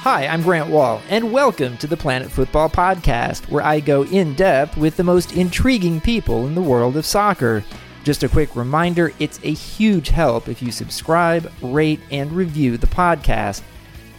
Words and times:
Hi, 0.00 0.26
I'm 0.26 0.40
Grant 0.40 0.70
Wahl, 0.70 1.02
and 1.10 1.30
welcome 1.30 1.76
to 1.76 1.86
the 1.86 1.94
Planet 1.94 2.30
Football 2.30 2.70
Podcast, 2.70 3.50
where 3.50 3.62
I 3.62 3.80
go 3.80 4.04
in 4.04 4.34
depth 4.34 4.78
with 4.78 4.96
the 4.96 5.04
most 5.04 5.32
intriguing 5.32 6.00
people 6.00 6.46
in 6.46 6.54
the 6.54 6.62
world 6.62 6.96
of 6.96 7.04
soccer. 7.04 7.62
Just 8.02 8.22
a 8.22 8.28
quick 8.30 8.56
reminder 8.56 9.12
it's 9.18 9.38
a 9.42 9.52
huge 9.52 10.08
help 10.08 10.48
if 10.48 10.62
you 10.62 10.72
subscribe, 10.72 11.52
rate, 11.60 12.00
and 12.10 12.32
review 12.32 12.78
the 12.78 12.86
podcast. 12.86 13.60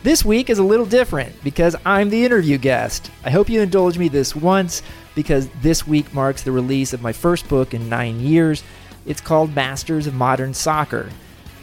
This 0.04 0.24
week 0.24 0.52
is 0.52 0.60
a 0.60 0.64
little 0.64 0.86
different 0.86 1.44
because 1.44 1.76
I'm 1.84 2.12
the 2.12 2.26
interview 2.26 2.60
guest. 2.60 3.10
I 3.26 3.32
hope 3.32 3.50
you 3.50 3.60
indulge 3.60 3.98
me 3.98 4.08
this 4.08 4.36
once 4.36 4.84
because 5.16 5.50
this 5.64 5.88
week 5.88 6.14
marks 6.14 6.44
the 6.44 6.52
release 6.52 6.94
of 6.94 7.02
my 7.02 7.12
first 7.12 7.50
book 7.50 7.74
in 7.74 7.90
nine 7.90 8.20
years. 8.20 8.64
It's 9.08 9.20
called 9.20 9.56
Masters 9.56 10.06
of 10.06 10.14
Modern 10.14 10.54
Soccer. 10.54 11.10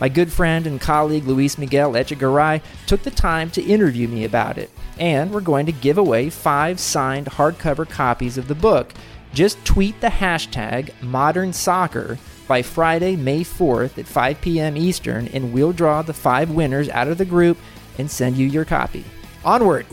My 0.00 0.08
good 0.08 0.32
friend 0.32 0.66
and 0.66 0.80
colleague 0.80 1.26
Luis 1.26 1.58
Miguel 1.58 1.92
Echegaray 1.92 2.62
took 2.86 3.02
the 3.02 3.10
time 3.10 3.50
to 3.50 3.62
interview 3.62 4.06
me 4.06 4.24
about 4.24 4.56
it, 4.56 4.70
and 4.98 5.32
we're 5.32 5.40
going 5.40 5.66
to 5.66 5.72
give 5.72 5.98
away 5.98 6.30
five 6.30 6.78
signed 6.78 7.26
hardcover 7.26 7.88
copies 7.88 8.38
of 8.38 8.46
the 8.46 8.54
book. 8.54 8.92
Just 9.34 9.62
tweet 9.64 10.00
the 10.00 10.08
hashtag 10.08 10.90
Modern 11.02 11.52
Soccer 11.52 12.16
by 12.46 12.62
Friday, 12.62 13.16
May 13.16 13.40
4th 13.40 13.98
at 13.98 14.06
5 14.06 14.40
p.m. 14.40 14.76
Eastern, 14.76 15.28
and 15.28 15.52
we'll 15.52 15.72
draw 15.72 16.02
the 16.02 16.14
five 16.14 16.50
winners 16.50 16.88
out 16.88 17.08
of 17.08 17.18
the 17.18 17.24
group 17.24 17.58
and 17.98 18.10
send 18.10 18.36
you 18.36 18.46
your 18.46 18.64
copy. 18.64 19.04
Onward! 19.44 19.86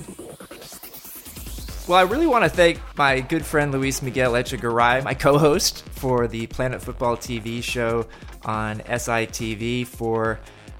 Well, 1.87 1.99
I 1.99 2.01
really 2.01 2.25
want 2.25 2.43
to 2.43 2.49
thank 2.49 2.79
my 2.97 3.19
good 3.19 3.45
friend 3.45 3.71
Luis 3.71 4.01
Miguel 4.01 4.31
Echegaray, 4.31 5.03
my 5.03 5.13
co 5.13 5.37
host 5.37 5.87
for 5.89 6.27
the 6.27 6.47
Planet 6.47 6.81
Football 6.81 7.15
TV 7.15 7.61
show 7.61 8.07
on 8.43 8.79
SITV, 8.79 9.85
for 9.85 10.39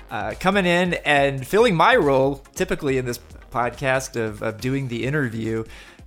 uh, 0.10 0.34
coming 0.40 0.66
in 0.66 0.96
and 1.06 1.46
filling 1.46 1.76
my 1.76 1.96
role 1.96 2.38
typically 2.56 2.98
in 2.98 3.06
this 3.06 3.20
podcast 3.52 4.20
of, 4.20 4.42
of 4.42 4.60
doing 4.60 4.88
the 4.88 5.06
interview. 5.06 5.64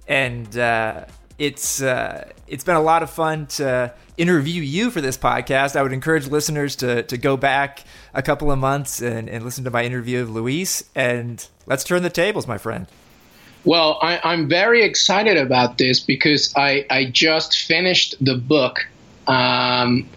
And 0.08 0.58
uh, 0.58 1.04
it's 1.38 1.80
uh, 1.80 2.32
it's 2.48 2.64
been 2.64 2.74
a 2.74 2.82
lot 2.82 3.04
of 3.04 3.10
fun 3.10 3.46
to 3.46 3.94
interview 4.16 4.62
you 4.62 4.90
for 4.90 5.00
this 5.00 5.16
podcast. 5.16 5.76
I 5.76 5.84
would 5.84 5.92
encourage 5.92 6.26
listeners 6.26 6.74
to 6.74 7.04
to 7.04 7.16
go 7.16 7.36
back 7.36 7.84
a 8.14 8.22
couple 8.22 8.50
of 8.50 8.58
months 8.58 9.00
and, 9.00 9.30
and 9.30 9.44
listen 9.44 9.62
to 9.62 9.70
my 9.70 9.84
interview 9.84 10.22
of 10.22 10.30
Luis. 10.30 10.82
And 10.96 11.46
let's 11.66 11.84
turn 11.84 12.02
the 12.02 12.10
tables, 12.10 12.48
my 12.48 12.58
friend. 12.58 12.88
Well, 13.68 13.98
I, 14.00 14.32
am 14.32 14.48
very 14.48 14.82
excited 14.82 15.36
about 15.36 15.76
this 15.76 16.00
because 16.00 16.54
I, 16.56 16.86
I 16.88 17.04
just 17.04 17.66
finished 17.66 18.14
the 18.18 18.34
book. 18.34 18.88
Um, 19.26 20.08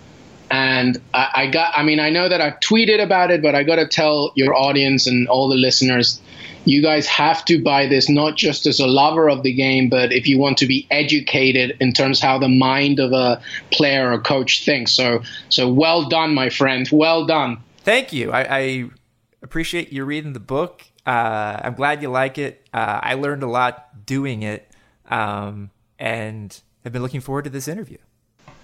and 0.49 1.01
I, 1.13 1.31
I, 1.35 1.47
got, 1.47 1.73
I 1.75 1.83
mean, 1.83 1.99
I 1.99 2.11
know 2.11 2.29
that 2.29 2.39
I've 2.39 2.61
tweeted 2.61 3.03
about 3.03 3.29
it, 3.29 3.41
but 3.41 3.53
I 3.53 3.63
got 3.63 3.75
to 3.75 3.85
tell 3.85 4.31
your 4.35 4.55
audience 4.55 5.05
and 5.05 5.27
all 5.27 5.49
the 5.49 5.57
listeners, 5.57 6.21
you 6.63 6.81
guys 6.81 7.07
have 7.07 7.43
to 7.43 7.61
buy 7.61 7.87
this 7.87 8.07
not 8.07 8.37
just 8.37 8.67
as 8.67 8.79
a 8.79 8.87
lover 8.87 9.29
of 9.29 9.43
the 9.43 9.51
game, 9.51 9.89
but 9.89 10.13
if 10.13 10.29
you 10.29 10.39
want 10.39 10.57
to 10.59 10.65
be 10.65 10.87
educated 10.89 11.75
in 11.81 11.91
terms 11.91 12.21
how 12.21 12.37
the 12.37 12.47
mind 12.47 13.01
of 13.01 13.11
a 13.11 13.41
player 13.69 14.13
or 14.13 14.21
coach 14.21 14.63
thinks. 14.63 14.93
So, 14.93 15.23
so 15.49 15.69
well 15.69 16.07
done, 16.07 16.33
my 16.33 16.49
friend. 16.49 16.87
Well 16.89 17.25
done. 17.25 17.57
Thank 17.79 18.13
you. 18.13 18.31
I, 18.31 18.59
I 18.59 18.89
appreciate 19.43 19.91
you 19.91 20.05
reading 20.05 20.31
the 20.31 20.39
book 20.39 20.85
uh, 21.05 21.59
I'm 21.63 21.73
glad 21.73 22.01
you 22.01 22.09
like 22.09 22.37
it. 22.37 22.67
Uh, 22.73 22.99
I 23.01 23.15
learned 23.15 23.43
a 23.43 23.47
lot 23.47 24.05
doing 24.05 24.43
it, 24.43 24.69
um, 25.09 25.71
and 25.97 26.59
have 26.83 26.93
been 26.93 27.01
looking 27.01 27.21
forward 27.21 27.45
to 27.45 27.49
this 27.49 27.67
interview. 27.67 27.97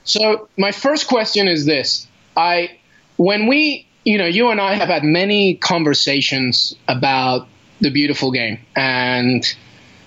So 0.03 0.47
my 0.57 0.71
first 0.71 1.07
question 1.07 1.47
is 1.47 1.65
this: 1.65 2.07
I, 2.35 2.77
when 3.17 3.47
we, 3.47 3.87
you 4.03 4.17
know, 4.17 4.25
you 4.25 4.49
and 4.49 4.61
I 4.61 4.75
have 4.75 4.89
had 4.89 5.03
many 5.03 5.55
conversations 5.55 6.75
about 6.87 7.47
the 7.81 7.89
beautiful 7.89 8.31
game 8.31 8.59
and 8.75 9.43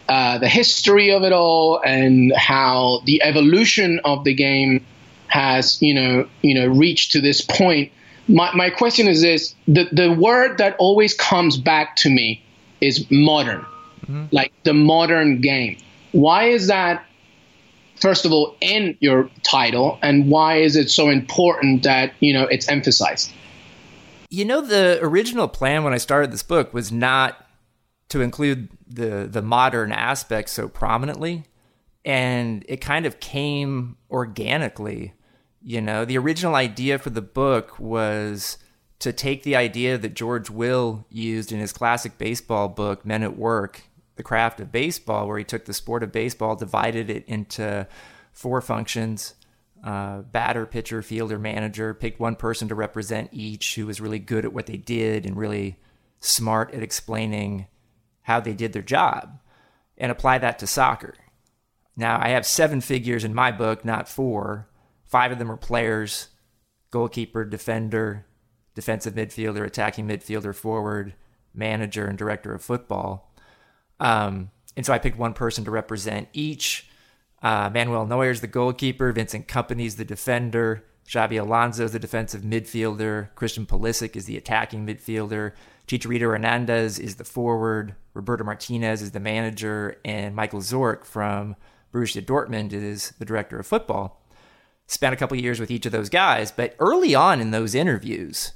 uh, 0.08 0.38
the 0.38 0.48
history 0.48 1.12
of 1.12 1.22
it 1.22 1.32
all, 1.32 1.80
and 1.84 2.32
how 2.36 3.02
the 3.06 3.22
evolution 3.22 4.00
of 4.04 4.24
the 4.24 4.34
game 4.34 4.84
has, 5.26 5.80
you 5.80 5.94
know, 5.94 6.28
you 6.42 6.54
know, 6.54 6.66
reached 6.66 7.12
to 7.12 7.20
this 7.20 7.40
point 7.40 7.92
my, 8.30 8.54
my 8.54 8.70
question 8.70 9.08
is 9.08 9.22
this. 9.22 9.54
The, 9.66 9.88
the 9.92 10.12
word 10.12 10.58
that 10.58 10.76
always 10.78 11.14
comes 11.14 11.56
back 11.56 11.96
to 11.96 12.10
me 12.10 12.42
is 12.80 13.06
modern. 13.10 13.66
Mm-hmm. 14.10 14.34
like 14.34 14.52
the 14.64 14.72
modern 14.72 15.41
game. 15.41 15.76
Why 16.12 16.44
is 16.44 16.66
that 16.66 17.04
first 17.96 18.24
of 18.24 18.32
all 18.32 18.56
in 18.60 18.96
your 19.00 19.30
title? 19.42 19.98
And 20.02 20.28
why 20.30 20.56
is 20.56 20.74
it 20.74 20.90
so 20.90 21.10
important 21.10 21.84
that 21.84 22.12
you 22.19 22.32
know 22.32 22.44
it's 22.44 22.69
emphasized? 22.69 23.30
You 24.30 24.44
know 24.44 24.62
the 24.62 24.98
original 25.02 25.48
plan 25.48 25.84
when 25.84 25.92
i 25.92 25.98
started 25.98 26.32
this 26.32 26.42
book 26.42 26.72
was 26.72 26.90
not 26.90 27.46
to 28.08 28.20
include 28.20 28.70
the 28.88 29.28
the 29.30 29.42
modern 29.42 29.92
aspect 29.92 30.48
so 30.48 30.66
prominently. 30.66 31.44
And 32.04 32.64
it 32.69 32.80
kind 32.80 33.06
of 33.06 33.20
came 33.20 33.96
organically 34.10 35.12
you 35.62 35.81
know, 35.81 36.04
the 36.04 36.19
original 36.19 36.54
idea 36.54 36.98
for 36.98 37.10
the 37.10 37.22
book 37.22 37.78
was 37.78 38.59
to 39.00 39.12
take 39.12 39.43
the 39.43 39.56
idea 39.56 39.98
that 39.98 40.15
George 40.15 40.50
Will 40.50 41.06
used 41.10 41.53
in 41.53 41.59
his 41.59 41.72
classic 41.72 42.19
baseball 42.19 42.69
book, 42.69 43.04
Men 43.04 43.22
at 43.22 43.37
Work, 43.37 43.82
The 44.16 44.22
Craft 44.22 44.60
of 44.60 44.72
Baseball, 44.72 45.26
where 45.26 45.38
he 45.38 45.44
took 45.44 45.65
the 45.65 45.75
sport 45.75 46.03
of 46.03 46.12
baseball, 46.12 46.56
divided 46.56 47.10
it 47.10 47.25
into 47.26 47.87
four 48.32 48.60
functions 48.60 49.34
uh, 49.82 50.19
batter, 50.20 50.66
pitcher, 50.66 51.03
fielder, 51.03 51.38
manager, 51.38 51.94
picked 51.94 52.20
one 52.20 52.37
person 52.37 52.69
to 52.69 52.75
represent 52.75 53.31
each 53.32 53.76
who 53.76 53.87
was 53.87 54.00
really 54.00 54.19
good 54.19 54.44
at 54.44 54.53
what 54.53 54.66
they 54.66 54.76
did 54.76 55.25
and 55.25 55.37
really 55.37 55.78
smart 56.20 56.75
at 56.75 56.82
explaining 56.82 57.66
how 58.22 58.41
they 58.41 58.53
did 58.53 58.75
their 58.75 58.82
job, 58.82 59.41
and 59.97 60.12
apply 60.12 60.37
that 60.38 60.59
to 60.59 60.66
soccer. 60.66 61.15
Now, 61.97 62.19
I 62.20 62.28
have 62.28 62.47
seven 62.47 62.81
figures 62.81 63.25
in 63.25 63.34
my 63.34 63.50
book, 63.50 63.84
not 63.84 64.09
four 64.09 64.69
Five 65.10 65.32
of 65.32 65.38
them 65.38 65.50
are 65.50 65.56
players 65.56 66.28
goalkeeper, 66.93 67.44
defender, 67.44 68.26
defensive 68.75 69.15
midfielder, 69.15 69.65
attacking 69.65 70.09
midfielder, 70.09 70.54
forward, 70.54 71.15
manager, 71.54 72.06
and 72.06 72.16
director 72.16 72.54
of 72.54 72.62
football. 72.62 73.34
Um, 73.99 74.50
and 74.76 74.87
so 74.87 74.93
I 74.93 74.99
picked 74.99 75.19
one 75.19 75.34
person 75.34 75.65
to 75.65 75.70
represent 75.70 76.28
each. 76.32 76.88
Uh, 77.43 77.70
Manuel 77.72 78.06
Neuer 78.06 78.31
is 78.31 78.41
the 78.41 78.47
goalkeeper, 78.47 79.12
Vincent 79.12 79.49
Kompany 79.49 79.84
is 79.84 79.97
the 79.97 80.04
defender, 80.04 80.84
Xabi 81.06 81.41
Alonso 81.41 81.84
is 81.84 81.93
the 81.93 81.99
defensive 81.99 82.43
midfielder, 82.43 83.34
Christian 83.34 83.66
Pulisic 83.66 84.15
is 84.15 84.26
the 84.26 84.37
attacking 84.37 84.87
midfielder, 84.87 85.53
Chicharito 85.88 86.31
Hernandez 86.31 86.99
is 86.99 87.16
the 87.16 87.25
forward, 87.25 87.94
Roberto 88.15 88.44
Martinez 88.44 89.00
is 89.00 89.12
the 89.12 89.20
manager, 89.20 89.97
and 90.04 90.37
Michael 90.37 90.60
Zorc 90.60 91.04
from 91.04 91.56
Borussia 91.93 92.25
Dortmund 92.25 92.72
is 92.72 93.12
the 93.19 93.25
director 93.25 93.59
of 93.59 93.66
football 93.66 94.19
spent 94.90 95.14
a 95.14 95.16
couple 95.16 95.36
years 95.36 95.60
with 95.60 95.70
each 95.70 95.86
of 95.86 95.92
those 95.92 96.08
guys. 96.08 96.50
But 96.50 96.74
early 96.80 97.14
on 97.14 97.40
in 97.40 97.52
those 97.52 97.76
interviews, 97.76 98.52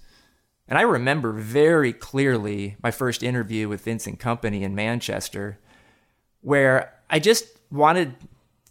and 0.66 0.76
I 0.76 0.82
remember 0.82 1.32
very 1.32 1.92
clearly 1.92 2.76
my 2.82 2.90
first 2.90 3.22
interview 3.22 3.68
with 3.68 3.84
Vincent 3.84 4.18
Kompany 4.18 4.62
in 4.62 4.74
Manchester, 4.74 5.58
where 6.40 6.92
I 7.08 7.20
just 7.20 7.46
wanted 7.70 8.16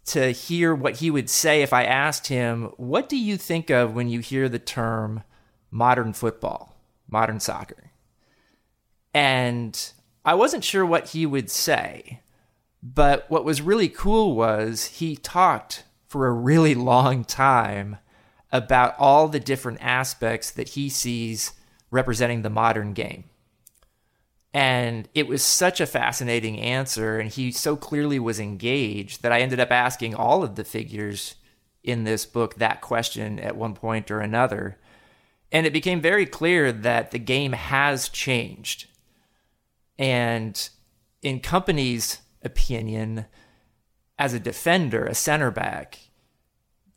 to 0.08 0.32
hear 0.32 0.76
what 0.76 0.98
he 0.98 1.10
would 1.10 1.30
say 1.30 1.62
if 1.62 1.72
I 1.72 1.86
asked 1.86 2.28
him, 2.28 2.74
What 2.76 3.08
do 3.08 3.18
you 3.18 3.38
think 3.38 3.70
of 3.70 3.96
when 3.96 4.10
you 4.10 4.20
hear 4.20 4.50
the 4.50 4.60
term 4.60 5.24
modern 5.72 6.12
football, 6.12 6.76
modern 7.10 7.40
soccer? 7.40 7.92
And 9.14 9.94
I 10.26 10.34
wasn't 10.34 10.66
sure 10.66 10.86
what 10.86 11.10
he 11.10 11.26
would 11.26 11.50
say. 11.50 12.20
But 12.82 13.26
what 13.30 13.46
was 13.46 13.62
really 13.62 13.88
cool 13.88 14.36
was 14.36 14.86
he 14.86 15.16
talked 15.16 15.86
for 16.14 16.28
a 16.28 16.32
really 16.32 16.76
long 16.76 17.24
time 17.24 17.98
about 18.52 18.94
all 19.00 19.28
the 19.28 19.40
different 19.40 19.80
aspects 19.82 20.52
that 20.52 20.70
he 20.70 20.88
sees 20.88 21.54
representing 21.90 22.44
the 22.44 22.52
modern 22.52 22.94
game. 22.94 23.24
And 24.54 25.10
it 25.16 25.28
was 25.28 25.42
such 25.42 25.82
a 25.82 25.88
fascinating 25.88 26.60
answer, 26.60 27.18
and 27.18 27.32
he 27.32 27.52
so 27.52 27.76
clearly 27.76 28.20
was 28.20 28.40
engaged 28.40 29.24
that 29.24 29.32
I 29.32 29.40
ended 29.40 29.60
up 29.60 29.72
asking 29.72 30.14
all 30.14 30.44
of 30.44 30.54
the 30.54 30.64
figures 30.64 31.34
in 31.84 32.04
this 32.04 32.28
book 32.28 32.58
that 32.58 32.82
question 32.82 33.40
at 33.40 33.58
one 33.58 33.74
point 33.74 34.12
or 34.12 34.20
another. 34.20 34.78
And 35.52 35.66
it 35.66 35.74
became 35.74 36.00
very 36.00 36.28
clear 36.28 36.72
that 36.72 37.10
the 37.10 37.18
game 37.18 37.54
has 37.54 38.08
changed. 38.08 38.86
And 39.98 40.70
in 41.24 41.40
Kompany's 41.40 42.20
opinion, 42.44 43.26
as 44.20 44.36
a 44.36 44.40
defender, 44.40 45.06
a 45.06 45.16
center 45.16 45.50
back, 45.50 45.98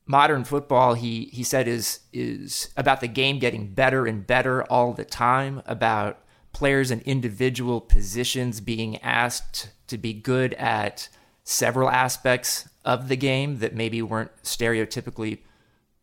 modern 0.06 0.44
football 0.44 0.94
he 0.94 1.24
he 1.32 1.42
said 1.42 1.66
is 1.66 2.00
is 2.12 2.68
about 2.76 3.00
the 3.00 3.08
game 3.08 3.38
getting 3.38 3.72
better 3.72 4.06
and 4.06 4.26
better 4.26 4.64
all 4.64 4.92
the 4.92 5.04
time, 5.04 5.62
about 5.66 6.20
players 6.52 6.90
in 6.90 7.00
individual 7.00 7.80
positions 7.80 8.60
being 8.60 8.96
asked 9.02 9.70
to 9.88 9.98
be 9.98 10.14
good 10.14 10.54
at 10.54 11.08
several 11.44 11.90
aspects 11.90 12.68
of 12.84 13.08
the 13.08 13.16
game 13.16 13.58
that 13.58 13.74
maybe 13.74 14.00
weren't 14.00 14.30
stereotypically 14.42 15.40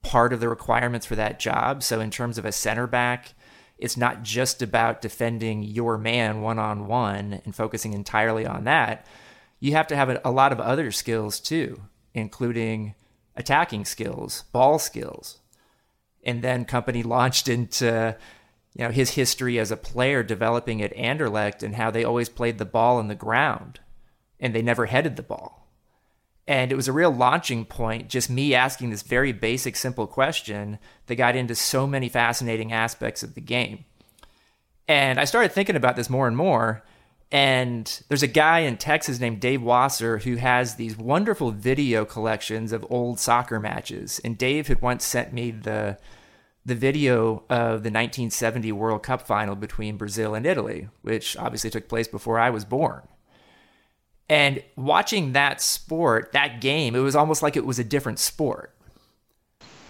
part 0.04 0.32
of 0.32 0.40
the 0.40 0.50
requirements 0.50 1.06
for 1.06 1.16
that 1.16 1.40
job. 1.40 1.82
So 1.82 2.00
in 2.00 2.12
terms 2.12 2.38
of 2.38 2.46
a 2.46 2.52
center 2.52 2.86
back, 2.86 3.34
it's 3.78 3.98
not 3.98 4.22
just 4.22 4.62
about 4.62 5.02
defending 5.02 5.64
your 5.64 5.98
man 5.98 6.42
one 6.42 6.60
on 6.60 6.88
one 6.88 7.42
and 7.46 7.56
focusing 7.56 7.94
entirely 7.94 8.46
on 8.46 8.66
that. 8.66 9.08
You 9.60 9.72
have 9.72 9.88
to 9.88 9.96
have 9.96 10.10
a, 10.10 10.22
a 10.24 10.32
lot 10.32 10.52
of 10.52 10.60
other 10.60 10.92
skills 10.92 11.40
too, 11.40 11.82
including 12.14 12.96
attacking 13.36 13.86
skills, 13.86 14.44
ball 14.52 14.80
skills. 14.80 15.40
And 16.24 16.42
then 16.42 16.66
Kompany 16.66 17.04
launched 17.04 17.48
into 17.48 18.16
you 18.76 18.86
know 18.86 18.92
his 18.92 19.12
history 19.12 19.60
as 19.60 19.72
a 19.72 19.78
player 19.78 20.24
developing 20.24 20.82
at 20.82 20.96
Anderlecht 20.96 21.64
and 21.64 21.76
how 21.76 21.92
they 21.92 22.04
always 22.04 22.30
played 22.30 22.58
the 22.58 22.66
ball 22.66 22.98
on 22.98 23.08
the 23.08 23.16
ground 23.16 23.80
and 24.40 24.54
they 24.54 24.62
never 24.62 24.88
headed 24.88 25.16
the 25.16 25.24
ball. 25.24 25.68
And 26.46 26.72
it 26.72 26.76
was 26.76 26.90
a 26.90 26.94
real 26.94 27.12
launching 27.12 27.64
point, 27.64 28.10
just 28.10 28.30
me 28.30 28.54
asking 28.54 28.90
this 28.90 29.02
very 29.02 29.32
basic, 29.32 29.78
simple 29.78 30.08
question 30.08 30.78
that 31.08 31.16
got 31.16 31.38
into 31.38 31.56
so 31.56 31.88
many 31.88 32.10
fascinating 32.10 32.74
aspects 32.74 33.24
of 33.24 33.34
the 33.34 33.42
game. 33.42 33.86
And 34.86 35.20
I 35.20 35.24
started 35.24 35.54
thinking 35.54 35.78
about 35.78 35.96
this 35.96 36.10
more 36.10 36.28
and 36.28 36.36
more. 36.36 36.84
And 37.34 38.04
there's 38.08 38.24
a 38.24 38.28
guy 38.28 38.60
in 38.60 38.78
Texas 38.78 39.20
named 39.20 39.42
Dave 39.42 39.62
Wasser 39.62 40.20
who 40.20 40.36
has 40.36 40.76
these 40.76 40.96
wonderful 40.96 41.52
video 41.52 42.06
collections 42.06 42.72
of 42.72 42.86
old 42.90 43.20
soccer 43.20 43.60
matches. 43.60 44.22
And 44.24 44.38
Dave 44.38 44.68
had 44.68 44.82
once 44.82 45.04
sent 45.04 45.34
me 45.34 45.52
the 45.52 45.98
the 46.66 46.76
video 46.76 47.44
of 47.50 47.84
the 47.84 47.92
1970 47.92 48.72
World 48.72 49.04
Cup 49.04 49.22
final 49.22 49.56
between 49.56 49.98
Brazil 49.98 50.34
and 50.34 50.46
Italy, 50.46 50.88
which 51.02 51.36
obviously 51.38 51.70
took 51.70 51.90
place 51.90 52.08
before 52.08 52.40
I 52.40 52.50
was 52.50 52.64
born. 52.64 53.02
And 54.30 54.64
watching 54.78 55.34
that 55.34 55.60
sport, 55.60 56.32
that 56.32 56.62
game, 56.62 56.96
it 56.96 57.00
was 57.00 57.16
almost 57.16 57.44
like 57.44 57.58
it 57.58 57.66
was 57.66 57.80
a 57.80 57.84
different 57.84 58.20
sport. 58.20 58.74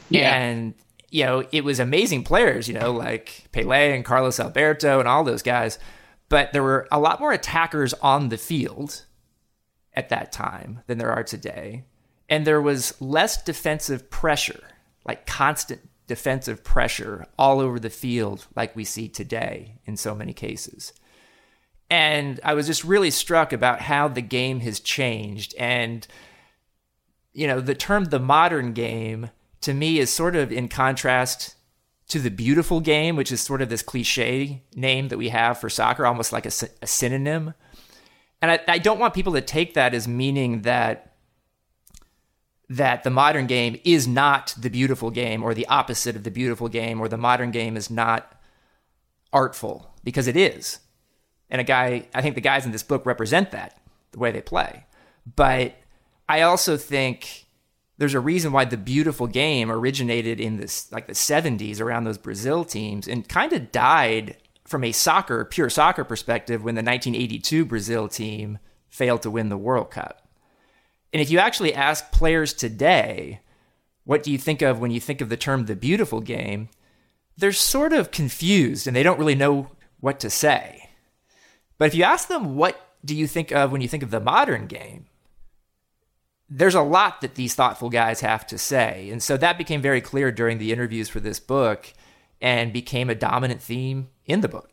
Yeah. 0.09 0.35
And, 0.35 0.73
you 1.11 1.25
know, 1.25 1.43
it 1.51 1.63
was 1.63 1.79
amazing 1.79 2.23
players, 2.23 2.67
you 2.67 2.73
know, 2.73 2.91
like 2.91 3.45
Pele 3.51 3.95
and 3.95 4.03
Carlos 4.03 4.39
Alberto 4.39 4.99
and 4.99 5.07
all 5.07 5.23
those 5.23 5.43
guys. 5.43 5.77
But 6.33 6.51
there 6.51 6.63
were 6.63 6.87
a 6.91 6.99
lot 6.99 7.19
more 7.19 7.31
attackers 7.31 7.93
on 7.93 8.29
the 8.29 8.39
field 8.39 9.05
at 9.93 10.09
that 10.09 10.31
time 10.31 10.79
than 10.87 10.97
there 10.97 11.11
are 11.11 11.23
today. 11.23 11.83
And 12.27 12.43
there 12.43 12.59
was 12.59 12.99
less 12.99 13.43
defensive 13.43 14.09
pressure, 14.09 14.63
like 15.05 15.27
constant 15.27 15.87
defensive 16.07 16.63
pressure 16.63 17.27
all 17.37 17.59
over 17.59 17.79
the 17.79 17.91
field, 17.91 18.47
like 18.55 18.75
we 18.75 18.83
see 18.83 19.07
today 19.07 19.77
in 19.85 19.95
so 19.95 20.15
many 20.15 20.33
cases. 20.33 20.91
And 21.91 22.39
I 22.43 22.55
was 22.55 22.65
just 22.65 22.83
really 22.83 23.11
struck 23.11 23.53
about 23.53 23.81
how 23.81 24.07
the 24.07 24.23
game 24.23 24.61
has 24.61 24.79
changed. 24.79 25.53
And, 25.59 26.07
you 27.31 27.45
know, 27.45 27.61
the 27.61 27.75
term 27.75 28.05
the 28.05 28.17
modern 28.17 28.73
game 28.73 29.29
to 29.61 29.75
me 29.75 29.99
is 29.99 30.09
sort 30.11 30.35
of 30.35 30.51
in 30.51 30.67
contrast 30.67 31.53
to 32.09 32.19
the 32.19 32.29
beautiful 32.29 32.79
game, 32.79 33.15
which 33.15 33.31
is 33.31 33.41
sort 33.41 33.61
of 33.61 33.69
this 33.69 33.81
cliche 33.81 34.63
name 34.75 35.07
that 35.07 35.17
we 35.17 35.29
have 35.29 35.57
for 35.57 35.69
soccer, 35.69 36.05
almost 36.05 36.31
like 36.31 36.45
a, 36.45 36.51
a 36.81 36.87
synonym. 36.87 37.53
And 38.41 38.51
I, 38.51 38.59
I 38.67 38.77
don't 38.77 38.99
want 38.99 39.13
people 39.13 39.33
to 39.33 39.41
take 39.41 39.73
that 39.73 39.93
as 39.93 40.07
meaning 40.07 40.63
that 40.63 41.13
that 42.69 43.03
the 43.03 43.09
modern 43.09 43.45
game 43.45 43.79
is 43.83 44.07
not 44.07 44.55
the 44.57 44.69
beautiful 44.69 45.11
game 45.11 45.43
or 45.43 45.53
the 45.53 45.67
opposite 45.67 46.15
of 46.15 46.23
the 46.23 46.31
beautiful 46.31 46.67
game 46.69 46.99
or 46.99 47.07
the 47.07 47.17
modern 47.17 47.51
game 47.51 47.77
is 47.77 47.89
not 47.89 48.39
artful 49.31 49.91
because 50.03 50.27
it 50.27 50.35
is. 50.35 50.79
And 51.49 51.61
a 51.61 51.63
guy, 51.63 52.07
I 52.15 52.21
think 52.21 52.35
the 52.35 52.41
guys 52.41 52.65
in 52.65 52.71
this 52.71 52.81
book 52.81 53.05
represent 53.05 53.51
that, 53.51 53.79
the 54.11 54.19
way 54.19 54.31
they 54.31 54.41
play. 54.41 54.85
But 55.35 55.75
I 56.27 56.41
also 56.41 56.77
think 56.77 57.42
there's 57.97 58.13
a 58.13 58.19
reason 58.19 58.51
why 58.51 58.65
the 58.65 58.77
beautiful 58.77 59.27
game 59.27 59.71
originated 59.71 60.39
in 60.39 60.57
this 60.57 60.91
like 60.91 61.07
the 61.07 61.13
70s 61.13 61.79
around 61.79 62.03
those 62.03 62.17
Brazil 62.17 62.65
teams 62.65 63.07
and 63.07 63.27
kind 63.27 63.53
of 63.53 63.71
died 63.71 64.37
from 64.65 64.83
a 64.83 64.91
soccer, 64.91 65.45
pure 65.45 65.69
soccer 65.69 66.03
perspective 66.03 66.63
when 66.63 66.75
the 66.75 66.79
1982 66.79 67.65
Brazil 67.65 68.07
team 68.07 68.57
failed 68.89 69.21
to 69.21 69.31
win 69.31 69.49
the 69.49 69.57
World 69.57 69.91
Cup. 69.91 70.27
And 71.11 71.21
if 71.21 71.29
you 71.29 71.37
actually 71.37 71.73
ask 71.73 72.11
players 72.11 72.53
today, 72.53 73.41
what 74.03 74.23
do 74.23 74.31
you 74.31 74.37
think 74.37 74.61
of 74.61 74.79
when 74.79 74.91
you 74.91 74.99
think 74.99 75.21
of 75.21 75.29
the 75.29 75.37
term 75.37 75.65
the 75.65 75.75
beautiful 75.75 76.21
game? 76.21 76.69
They're 77.37 77.51
sort 77.51 77.93
of 77.93 78.11
confused 78.11 78.87
and 78.87 78.95
they 78.95 79.03
don't 79.03 79.19
really 79.19 79.35
know 79.35 79.69
what 79.99 80.19
to 80.21 80.29
say. 80.29 80.89
But 81.77 81.85
if 81.85 81.95
you 81.95 82.03
ask 82.03 82.27
them, 82.27 82.55
what 82.55 82.79
do 83.05 83.15
you 83.15 83.27
think 83.27 83.51
of 83.51 83.71
when 83.71 83.81
you 83.81 83.87
think 83.87 84.03
of 84.03 84.11
the 84.11 84.19
modern 84.19 84.67
game? 84.67 85.05
There's 86.49 86.75
a 86.75 86.81
lot 86.81 87.21
that 87.21 87.35
these 87.35 87.55
thoughtful 87.55 87.89
guys 87.89 88.21
have 88.21 88.45
to 88.47 88.57
say. 88.57 89.09
And 89.11 89.23
so 89.23 89.37
that 89.37 89.57
became 89.57 89.81
very 89.81 90.01
clear 90.01 90.31
during 90.31 90.57
the 90.57 90.71
interviews 90.71 91.09
for 91.09 91.19
this 91.19 91.39
book 91.39 91.93
and 92.41 92.71
became 92.73 93.09
a 93.09 93.15
dominant 93.15 93.61
theme 93.61 94.09
in 94.25 94.41
the 94.41 94.49
book. 94.49 94.69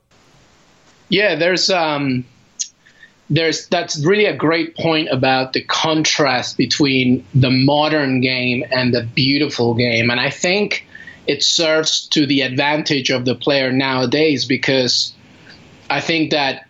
Yeah, 1.08 1.36
there's 1.36 1.70
um 1.70 2.24
there's 3.30 3.66
that's 3.68 4.04
really 4.04 4.26
a 4.26 4.36
great 4.36 4.76
point 4.76 5.08
about 5.10 5.52
the 5.52 5.62
contrast 5.64 6.56
between 6.56 7.24
the 7.34 7.50
modern 7.50 8.20
game 8.20 8.64
and 8.70 8.92
the 8.92 9.04
beautiful 9.04 9.74
game. 9.74 10.10
And 10.10 10.20
I 10.20 10.30
think 10.30 10.86
it 11.26 11.42
serves 11.42 12.08
to 12.08 12.26
the 12.26 12.40
advantage 12.40 13.10
of 13.10 13.24
the 13.24 13.36
player 13.36 13.70
nowadays 13.70 14.44
because 14.44 15.14
I 15.88 16.00
think 16.00 16.32
that 16.32 16.66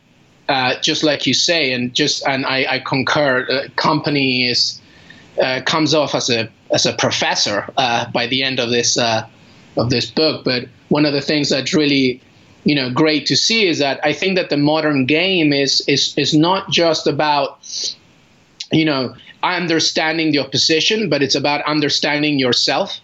uh, 0.48 0.80
just 0.80 1.04
like 1.04 1.26
you 1.26 1.34
say, 1.34 1.72
and 1.72 1.94
just 1.94 2.26
and 2.26 2.44
I, 2.44 2.66
I 2.68 2.78
concur. 2.80 3.46
Uh, 3.48 3.68
Kompany 3.76 4.50
is 4.50 4.79
uh, 5.38 5.60
comes 5.66 5.94
off 5.94 6.14
as 6.14 6.30
a 6.30 6.48
as 6.72 6.86
a 6.86 6.92
professor 6.92 7.66
uh, 7.76 8.10
by 8.10 8.26
the 8.26 8.42
end 8.42 8.58
of 8.58 8.70
this 8.70 8.96
uh, 8.96 9.26
of 9.76 9.90
this 9.90 10.10
book. 10.10 10.44
But 10.44 10.68
one 10.88 11.06
of 11.06 11.12
the 11.12 11.20
things 11.20 11.48
that's 11.50 11.74
really 11.74 12.20
you 12.64 12.74
know 12.74 12.90
great 12.90 13.26
to 13.26 13.36
see 13.36 13.66
is 13.66 13.78
that 13.78 14.00
I 14.04 14.12
think 14.12 14.36
that 14.36 14.50
the 14.50 14.56
modern 14.56 15.06
game 15.06 15.52
is 15.52 15.82
is 15.86 16.14
is 16.16 16.34
not 16.34 16.70
just 16.70 17.06
about 17.06 17.58
you 18.72 18.84
know 18.84 19.14
understanding 19.42 20.32
the 20.32 20.38
opposition, 20.38 21.08
but 21.08 21.22
it's 21.22 21.34
about 21.34 21.62
understanding 21.62 22.38
yourself 22.38 23.00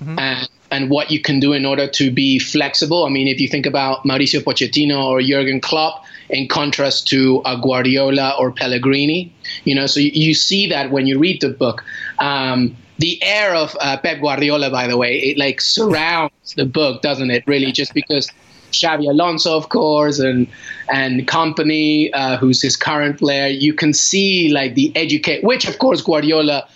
mm-hmm. 0.00 0.18
and 0.18 0.48
and 0.70 0.90
what 0.90 1.10
you 1.10 1.20
can 1.20 1.38
do 1.40 1.52
in 1.52 1.64
order 1.64 1.86
to 1.86 2.10
be 2.10 2.38
flexible. 2.38 3.04
I 3.04 3.08
mean, 3.08 3.28
if 3.28 3.40
you 3.40 3.48
think 3.48 3.66
about 3.66 4.04
Mauricio 4.04 4.40
Pochettino 4.40 5.04
or 5.04 5.20
Jurgen 5.20 5.60
Klopp, 5.60 6.04
in 6.30 6.48
contrast 6.48 7.06
to 7.08 7.42
a 7.44 7.60
Guardiola 7.60 8.36
or 8.38 8.50
Pellegrini. 8.50 9.32
You 9.64 9.74
know, 9.74 9.86
so 9.86 10.00
you, 10.00 10.10
you 10.12 10.34
see 10.34 10.68
that 10.68 10.90
when 10.90 11.06
you 11.06 11.18
read 11.18 11.40
the 11.40 11.50
book. 11.50 11.84
Um, 12.18 12.76
the 12.98 13.22
air 13.22 13.54
of 13.54 13.76
uh, 13.80 13.98
Pep 13.98 14.20
Guardiola, 14.20 14.70
by 14.70 14.86
the 14.86 14.96
way, 14.96 15.18
it 15.18 15.38
like 15.38 15.60
surrounds 15.60 16.54
the 16.56 16.64
book, 16.64 17.02
doesn't 17.02 17.30
it? 17.30 17.44
Really, 17.46 17.70
just 17.70 17.92
because 17.92 18.30
Xabi 18.72 19.08
Alonso, 19.08 19.56
of 19.56 19.68
course, 19.68 20.18
and 20.18 20.46
and 20.88 21.26
Kompany, 21.26 22.10
uh, 22.12 22.36
who's 22.36 22.62
his 22.62 22.76
current 22.76 23.18
player, 23.18 23.48
you 23.48 23.74
can 23.74 23.92
see 23.92 24.48
like 24.48 24.74
the 24.74 24.92
educate, 24.96 25.44
which 25.44 25.68
of 25.68 25.78
course 25.78 26.00
Guardiola, 26.02 26.68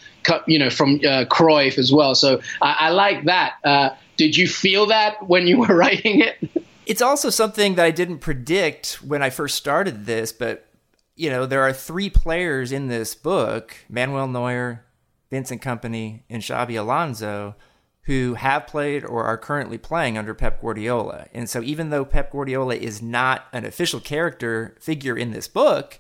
you 0.47 0.59
know, 0.59 0.71
from 0.71 0.97
uh, 0.97 1.25
Cruyff 1.27 1.79
as 1.79 1.93
well. 1.93 2.15
So 2.15 2.41
I, 2.61 2.77
I 2.81 2.89
like 2.91 3.25
that. 3.25 3.55
Uh, 3.65 3.91
did 4.17 4.37
you 4.37 4.47
feel 4.47 4.87
that 4.87 5.27
when 5.29 5.47
you 5.47 5.59
were 5.59 5.75
writing 5.83 6.21
it? 6.21 6.65
It's 6.91 7.03
also 7.03 7.31
something 7.31 7.77
that 7.77 7.87
I 7.87 7.93
didn't 7.93 8.19
predict 8.19 8.95
when 8.95 9.23
I 9.23 9.31
first 9.31 9.55
started 9.55 10.07
this, 10.07 10.33
but 10.33 10.67
you 11.15 11.31
know, 11.31 11.47
there 11.47 11.63
are 11.63 11.73
three 11.73 12.11
players 12.11 12.73
in 12.73 12.89
this 12.89 13.15
book, 13.15 13.77
Manuel 13.89 14.27
Neuer, 14.27 14.85
Vincent 15.31 15.63
Kompany, 15.63 16.23
and 16.29 16.43
Xabi 16.43 16.77
Alonso, 16.77 17.55
who 18.03 18.35
have 18.35 18.67
played 18.67 19.05
or 19.05 19.23
are 19.23 19.39
currently 19.39 19.79
playing 19.79 20.19
under 20.19 20.35
Pep 20.35 20.61
Guardiola. 20.61 21.29
And 21.33 21.49
so 21.49 21.63
even 21.63 21.91
though 21.91 22.05
Pep 22.05 22.33
Guardiola 22.33 22.75
is 22.75 23.01
not 23.01 23.45
an 23.53 23.65
official 23.65 24.01
character 24.01 24.77
figure 24.81 25.17
in 25.17 25.31
this 25.31 25.47
book, 25.47 25.97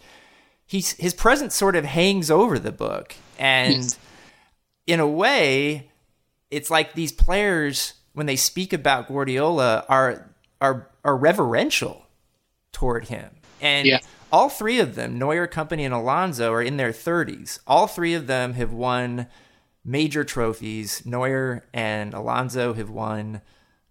he's 0.66 0.94
his 0.94 1.14
presence 1.14 1.54
sort 1.54 1.76
of 1.76 1.85
hangs 1.85 2.32
over 2.32 2.59
the 2.59 2.73
book. 2.73 3.14
And 3.38 3.75
yes. 3.75 3.99
in 4.88 4.99
a 4.99 5.06
way, 5.06 5.92
it's 6.50 6.68
like 6.68 6.94
these 6.94 7.12
players 7.12 7.92
when 8.12 8.26
they 8.26 8.35
speak 8.35 8.73
about 8.73 9.06
Guardiola 9.06 9.85
are 9.88 10.29
are 10.60 10.88
are 11.04 11.16
reverential 11.16 12.06
toward 12.72 13.08
him. 13.08 13.30
And 13.60 13.86
yeah. 13.86 13.98
all 14.32 14.48
three 14.48 14.80
of 14.80 14.94
them, 14.94 15.18
Neuer, 15.18 15.46
Kompany, 15.46 15.82
and 15.82 15.94
Alonso, 15.94 16.52
are 16.52 16.62
in 16.62 16.76
their 16.76 16.92
30s. 16.92 17.58
All 17.66 17.86
three 17.86 18.14
of 18.14 18.26
them 18.26 18.54
have 18.54 18.72
won 18.72 19.26
major 19.84 20.24
trophies. 20.24 21.04
Neuer 21.04 21.64
and 21.72 22.14
Alonso 22.14 22.74
have 22.74 22.90
won 22.90 23.42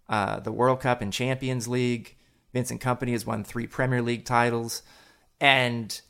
uh, 0.08 0.40
the 0.40 0.52
World 0.52 0.80
Cup 0.80 1.00
and 1.00 1.12
Champions 1.12 1.68
League. 1.68 2.16
Vincent 2.52 2.80
Kompany 2.80 3.12
has 3.12 3.24
won 3.24 3.44
three 3.44 3.66
Premier 3.66 4.02
League 4.02 4.24
titles. 4.24 4.82
And 5.40 6.00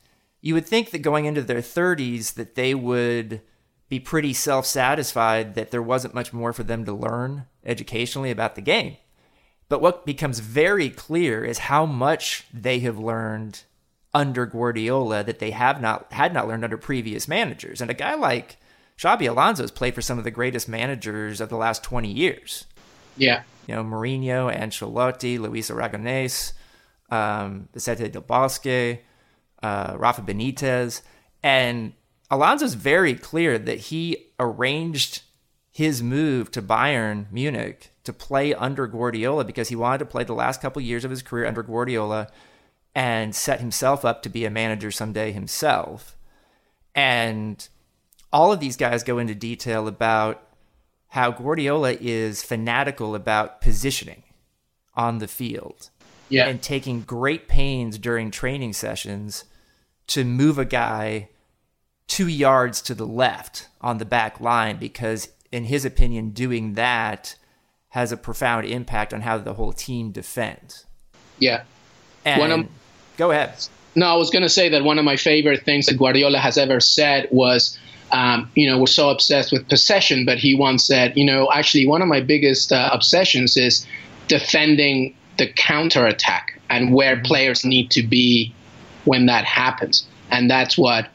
you 0.41 0.55
would 0.55 0.65
think 0.65 0.89
that 0.91 0.99
going 0.99 1.25
into 1.25 1.43
their 1.43 1.61
30s 1.61 2.33
that 2.33 2.55
they 2.55 2.73
would 2.73 3.41
be 3.89 3.99
pretty 3.99 4.33
self-satisfied 4.33 5.53
that 5.55 5.69
there 5.69 5.83
wasn't 5.83 6.15
much 6.15 6.33
more 6.33 6.53
for 6.53 6.63
them 6.63 6.85
to 6.85 6.93
learn 6.93 7.45
educationally 7.63 8.31
about 8.31 8.55
the 8.55 8.61
game. 8.61 8.97
But 9.71 9.81
what 9.81 10.05
becomes 10.05 10.41
very 10.41 10.89
clear 10.89 11.45
is 11.45 11.59
how 11.59 11.85
much 11.85 12.45
they 12.53 12.79
have 12.79 12.99
learned 12.99 13.63
under 14.13 14.45
Guardiola 14.45 15.23
that 15.23 15.39
they 15.39 15.51
have 15.51 15.79
not 15.79 16.11
had 16.11 16.33
not 16.33 16.45
learned 16.45 16.65
under 16.65 16.75
previous 16.75 17.25
managers. 17.25 17.79
And 17.79 17.89
a 17.89 17.93
guy 17.93 18.15
like 18.15 18.57
Xabi 18.97 19.29
Alonso 19.29 19.63
has 19.63 19.71
played 19.71 19.95
for 19.95 20.01
some 20.01 20.17
of 20.17 20.25
the 20.25 20.29
greatest 20.29 20.67
managers 20.67 21.39
of 21.39 21.47
the 21.47 21.55
last 21.55 21.85
20 21.85 22.11
years. 22.11 22.65
Yeah. 23.15 23.43
You 23.65 23.75
know, 23.75 23.83
Mourinho, 23.85 24.53
Ancelotti, 24.53 25.39
Luis 25.39 25.71
Aragonés, 25.71 26.51
um, 27.09 27.69
Vicente 27.71 28.09
Del 28.09 28.23
Bosque, 28.23 28.99
uh, 29.63 29.95
Rafa 29.97 30.21
Benitez. 30.21 31.01
And 31.43 31.93
Alonso's 32.29 32.73
very 32.73 33.13
clear 33.15 33.57
that 33.57 33.79
he 33.79 34.31
arranged 34.37 35.21
his 35.81 36.03
move 36.03 36.51
to 36.51 36.61
Bayern 36.61 37.25
Munich 37.31 37.91
to 38.03 38.13
play 38.13 38.53
under 38.53 38.85
Guardiola 38.85 39.43
because 39.43 39.69
he 39.69 39.75
wanted 39.75 39.97
to 39.97 40.05
play 40.05 40.23
the 40.23 40.33
last 40.33 40.61
couple 40.61 40.79
years 40.79 41.03
of 41.03 41.09
his 41.09 41.23
career 41.23 41.47
under 41.47 41.63
Guardiola 41.63 42.27
and 42.93 43.33
set 43.33 43.61
himself 43.61 44.05
up 44.05 44.21
to 44.21 44.29
be 44.29 44.45
a 44.45 44.51
manager 44.51 44.91
someday 44.91 45.31
himself. 45.31 46.15
And 46.93 47.67
all 48.31 48.51
of 48.51 48.59
these 48.59 48.77
guys 48.77 49.01
go 49.01 49.17
into 49.17 49.33
detail 49.33 49.87
about 49.87 50.43
how 51.07 51.31
Guardiola 51.31 51.93
is 51.99 52.43
fanatical 52.43 53.15
about 53.15 53.59
positioning 53.59 54.21
on 54.93 55.17
the 55.17 55.27
field 55.27 55.89
yeah. 56.29 56.47
and 56.47 56.61
taking 56.61 57.01
great 57.01 57.47
pains 57.47 57.97
during 57.97 58.29
training 58.29 58.73
sessions 58.73 59.45
to 60.05 60.23
move 60.23 60.59
a 60.59 60.65
guy 60.65 61.29
two 62.05 62.27
yards 62.27 62.83
to 62.83 62.93
the 62.93 63.07
left 63.07 63.67
on 63.81 63.97
the 63.97 64.05
back 64.05 64.39
line 64.39 64.77
because, 64.77 65.29
in 65.51 65.65
his 65.65 65.85
opinion, 65.85 66.29
doing 66.29 66.73
that 66.73 67.35
has 67.89 68.11
a 68.11 68.17
profound 68.17 68.65
impact 68.65 69.13
on 69.13 69.21
how 69.21 69.37
the 69.37 69.53
whole 69.53 69.73
team 69.73 70.11
defends. 70.11 70.85
Yeah. 71.39 71.63
And 72.23 72.51
of, 72.51 72.67
go 73.17 73.31
ahead. 73.31 73.53
No, 73.95 74.07
I 74.07 74.15
was 74.15 74.29
going 74.29 74.43
to 74.43 74.49
say 74.49 74.69
that 74.69 74.83
one 74.83 74.97
of 74.97 75.03
my 75.03 75.17
favorite 75.17 75.63
things 75.63 75.87
that 75.87 75.97
Guardiola 75.97 76.37
has 76.39 76.57
ever 76.57 76.79
said 76.79 77.27
was, 77.31 77.77
um, 78.11 78.49
you 78.55 78.69
know, 78.69 78.79
we're 78.79 78.85
so 78.85 79.09
obsessed 79.09 79.51
with 79.51 79.67
possession, 79.67 80.25
but 80.25 80.37
he 80.37 80.55
once 80.55 80.85
said, 80.85 81.17
you 81.17 81.25
know, 81.25 81.51
actually, 81.51 81.85
one 81.85 82.01
of 82.01 82.07
my 82.07 82.21
biggest 82.21 82.71
uh, 82.71 82.89
obsessions 82.93 83.57
is 83.57 83.85
defending 84.27 85.15
the 85.37 85.47
counter 85.47 86.05
attack 86.05 86.59
and 86.69 86.93
where 86.93 87.21
players 87.21 87.65
need 87.65 87.91
to 87.91 88.03
be 88.03 88.53
when 89.03 89.25
that 89.25 89.43
happens. 89.43 90.05
And 90.29 90.49
that's 90.49 90.77
what 90.77 91.09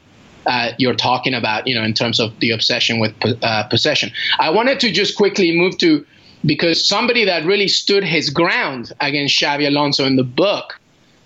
uh, 0.47 0.71
you're 0.77 0.95
talking 0.95 1.33
about, 1.33 1.67
you 1.67 1.75
know, 1.75 1.83
in 1.83 1.93
terms 1.93 2.19
of 2.19 2.37
the 2.39 2.51
obsession 2.51 2.99
with 2.99 3.13
uh, 3.43 3.63
possession. 3.69 4.11
I 4.39 4.49
wanted 4.49 4.79
to 4.81 4.91
just 4.91 5.17
quickly 5.17 5.55
move 5.55 5.77
to 5.79 6.05
because 6.45 6.87
somebody 6.87 7.25
that 7.25 7.45
really 7.45 7.67
stood 7.67 8.03
his 8.03 8.29
ground 8.29 8.93
against 9.01 9.39
Xabi 9.39 9.67
Alonso 9.67 10.05
in 10.05 10.15
the 10.15 10.23
book 10.23 10.79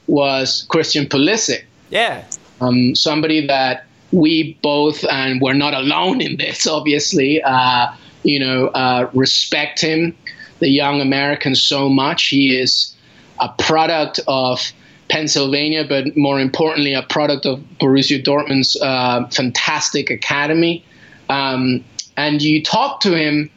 was 0.08 0.66
Christian 0.70 1.06
Pulisic. 1.06 1.64
Yeah. 1.90 2.24
Um, 2.60 2.96
somebody 2.96 3.46
that 3.48 3.86
we 4.12 4.58
both, 4.62 5.06
and 5.06 5.42
we're 5.42 5.54
not 5.54 5.74
alone 5.74 6.22
in 6.22 6.38
this, 6.38 6.68
obviously, 6.68 7.42
uh, 7.44 7.88
you 8.24 8.40
know, 8.40 8.68
uh, 8.68 9.10
respect 9.14 9.82
him, 9.82 10.16
the 10.60 10.70
young 10.70 11.02
American, 11.02 11.56
so 11.56 11.90
much. 11.90 12.28
He 12.28 12.58
is 12.58 12.96
a 13.40 13.50
product 13.58 14.20
of 14.28 14.72
Pennsylvania, 15.10 15.86
but 15.88 16.16
more 16.16 16.40
importantly, 16.40 16.94
a 16.94 17.04
product 17.04 17.46
of 17.46 17.60
Borussia 17.80 18.24
Dortmund's 18.24 18.80
uh, 18.82 19.28
fantastic 19.28 20.10
academy. 20.10 20.84
Um, 21.30 21.84
and 22.18 22.42
you 22.42 22.64
talk 22.64 23.02
to 23.02 23.14
him, 23.14 23.50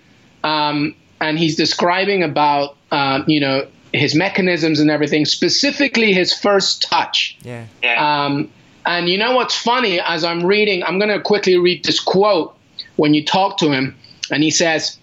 um, 0.43 0.95
and 1.21 1.39
he's 1.39 1.57
describing 1.57 2.23
about, 2.23 2.77
um, 2.91 3.25
you 3.27 3.41
know, 3.41 3.67
his 3.93 4.15
mechanisms 4.15 4.81
and 4.81 4.91
everything, 4.91 5.25
specifically 5.25 6.13
his 6.13 6.33
first 6.33 6.83
touch. 6.83 7.39
Yeah. 7.43 7.67
Um, 7.99 8.51
and 8.87 9.09
you 9.09 9.17
know 9.17 9.35
what's 9.35 9.57
funny? 9.57 10.01
As 10.01 10.25
I'm 10.25 10.45
reading, 10.45 10.83
I'm 10.83 10.99
going 10.99 11.11
to 11.11 11.21
quickly 11.21 11.57
read 11.57 11.85
this 11.85 12.01
quote 12.01 12.57
when 12.97 13.15
you 13.15 13.25
talk 13.25 13.59
to 13.59 13.71
him. 13.71 13.97
And 14.31 14.43
he 14.43 14.51
says, 14.51 14.99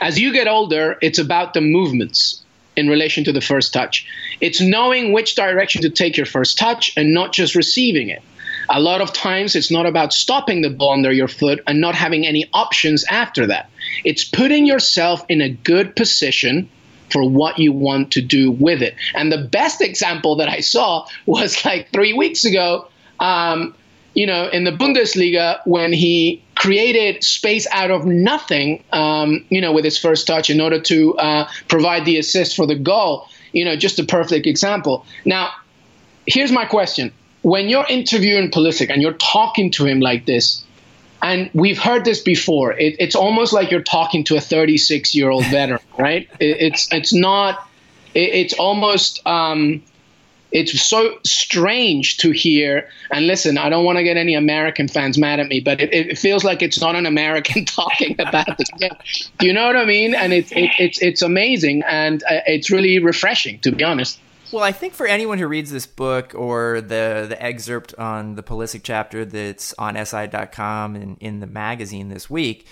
As 0.00 0.18
you 0.18 0.32
get 0.32 0.46
older, 0.46 0.96
it's 1.02 1.18
about 1.18 1.54
the 1.54 1.60
movements 1.60 2.42
in 2.76 2.88
relation 2.88 3.24
to 3.24 3.32
the 3.32 3.40
first 3.40 3.72
touch. 3.72 4.06
It's 4.42 4.60
knowing 4.60 5.12
which 5.12 5.36
direction 5.36 5.80
to 5.82 5.88
take 5.88 6.16
your 6.16 6.26
first 6.26 6.58
touch 6.58 6.92
and 6.96 7.14
not 7.14 7.32
just 7.32 7.54
receiving 7.54 8.10
it. 8.10 8.20
A 8.68 8.80
lot 8.80 9.00
of 9.00 9.12
times, 9.12 9.56
it's 9.56 9.70
not 9.70 9.86
about 9.86 10.12
stopping 10.12 10.62
the 10.62 10.70
ball 10.70 10.92
under 10.92 11.12
your 11.12 11.28
foot 11.28 11.60
and 11.66 11.80
not 11.80 11.94
having 11.94 12.26
any 12.26 12.48
options 12.52 13.04
after 13.04 13.46
that. 13.46 13.70
It's 14.04 14.24
putting 14.24 14.66
yourself 14.66 15.24
in 15.28 15.40
a 15.40 15.48
good 15.48 15.96
position 15.96 16.68
for 17.10 17.28
what 17.28 17.58
you 17.58 17.72
want 17.72 18.10
to 18.12 18.22
do 18.22 18.50
with 18.50 18.82
it. 18.82 18.94
And 19.14 19.30
the 19.30 19.44
best 19.44 19.80
example 19.80 20.36
that 20.36 20.48
I 20.48 20.60
saw 20.60 21.06
was 21.26 21.64
like 21.64 21.92
three 21.92 22.12
weeks 22.12 22.44
ago, 22.44 22.88
um, 23.20 23.74
you 24.14 24.26
know, 24.26 24.48
in 24.48 24.64
the 24.64 24.72
Bundesliga 24.72 25.60
when 25.66 25.92
he 25.92 26.42
created 26.54 27.24
space 27.24 27.66
out 27.72 27.90
of 27.90 28.04
nothing, 28.04 28.82
um, 28.92 29.44
you 29.48 29.60
know, 29.60 29.72
with 29.72 29.84
his 29.84 29.98
first 29.98 30.26
touch 30.26 30.50
in 30.50 30.60
order 30.60 30.80
to 30.80 31.16
uh, 31.16 31.48
provide 31.68 32.04
the 32.04 32.18
assist 32.18 32.56
for 32.56 32.66
the 32.66 32.78
goal. 32.78 33.26
You 33.52 33.64
know, 33.64 33.76
just 33.76 33.98
a 33.98 34.04
perfect 34.04 34.46
example. 34.46 35.04
Now, 35.24 35.50
here's 36.26 36.52
my 36.52 36.64
question. 36.64 37.12
When 37.42 37.68
you're 37.68 37.86
interviewing 37.88 38.50
Pulisic 38.50 38.90
and 38.90 39.02
you're 39.02 39.14
talking 39.14 39.70
to 39.72 39.84
him 39.84 40.00
like 40.00 40.26
this, 40.26 40.64
and 41.22 41.50
we've 41.54 41.78
heard 41.78 42.04
this 42.04 42.20
before. 42.20 42.72
It, 42.72 42.96
it's 42.98 43.14
almost 43.14 43.52
like 43.52 43.70
you're 43.70 43.82
talking 43.82 44.24
to 44.24 44.36
a 44.36 44.40
36 44.40 45.14
year 45.14 45.30
old 45.30 45.46
veteran, 45.46 45.80
right? 45.98 46.28
It, 46.40 46.56
it's 46.60 46.92
it's 46.92 47.12
not. 47.12 47.68
It, 48.14 48.34
it's 48.34 48.54
almost. 48.54 49.24
Um, 49.26 49.82
it's 50.52 50.80
so 50.80 51.18
strange 51.24 52.18
to 52.18 52.30
hear. 52.30 52.88
And 53.10 53.26
listen, 53.26 53.58
I 53.58 53.68
don't 53.68 53.84
want 53.84 53.98
to 53.98 54.04
get 54.04 54.16
any 54.16 54.34
American 54.34 54.86
fans 54.86 55.18
mad 55.18 55.40
at 55.40 55.48
me, 55.48 55.60
but 55.60 55.80
it, 55.80 55.92
it 55.92 56.18
feels 56.18 56.44
like 56.44 56.62
it's 56.62 56.80
not 56.80 56.94
an 56.94 57.06
American 57.06 57.64
talking 57.66 58.14
about 58.18 58.58
this. 58.58 59.30
Do 59.38 59.46
you 59.46 59.52
know 59.52 59.66
what 59.66 59.76
I 59.76 59.84
mean? 59.84 60.14
And 60.14 60.32
it's 60.32 60.52
it, 60.52 60.70
it's 60.78 61.00
it's 61.02 61.22
amazing, 61.22 61.82
and 61.86 62.22
uh, 62.24 62.40
it's 62.46 62.70
really 62.70 62.98
refreshing, 62.98 63.58
to 63.60 63.72
be 63.72 63.82
honest. 63.82 64.20
Well, 64.52 64.62
I 64.62 64.72
think 64.72 64.92
for 64.92 65.06
anyone 65.06 65.38
who 65.38 65.46
reads 65.46 65.70
this 65.70 65.86
book 65.86 66.34
or 66.34 66.82
the 66.82 67.24
the 67.28 67.42
excerpt 67.42 67.94
on 67.94 68.34
the 68.34 68.42
Pulisic 68.42 68.82
chapter 68.82 69.24
that's 69.24 69.72
on 69.78 69.96
SI.com 70.04 70.94
and 70.94 71.16
in 71.20 71.40
the 71.40 71.46
magazine 71.46 72.10
this 72.10 72.28
week, 72.28 72.66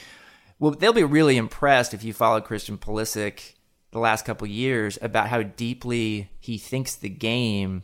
well, 0.59 0.73
they'll 0.73 0.93
be 0.93 1.05
really 1.05 1.39
impressed 1.39 1.95
if 1.95 2.05
you 2.05 2.13
follow 2.13 2.43
Christian 2.43 2.77
Pulisic 2.77 3.55
the 3.93 3.99
last 3.99 4.25
couple 4.25 4.47
years 4.47 4.99
about 5.03 5.29
how 5.29 5.43
deeply 5.43 6.31
he 6.39 6.59
thinks 6.59 6.95
the 6.95 7.09
game 7.09 7.83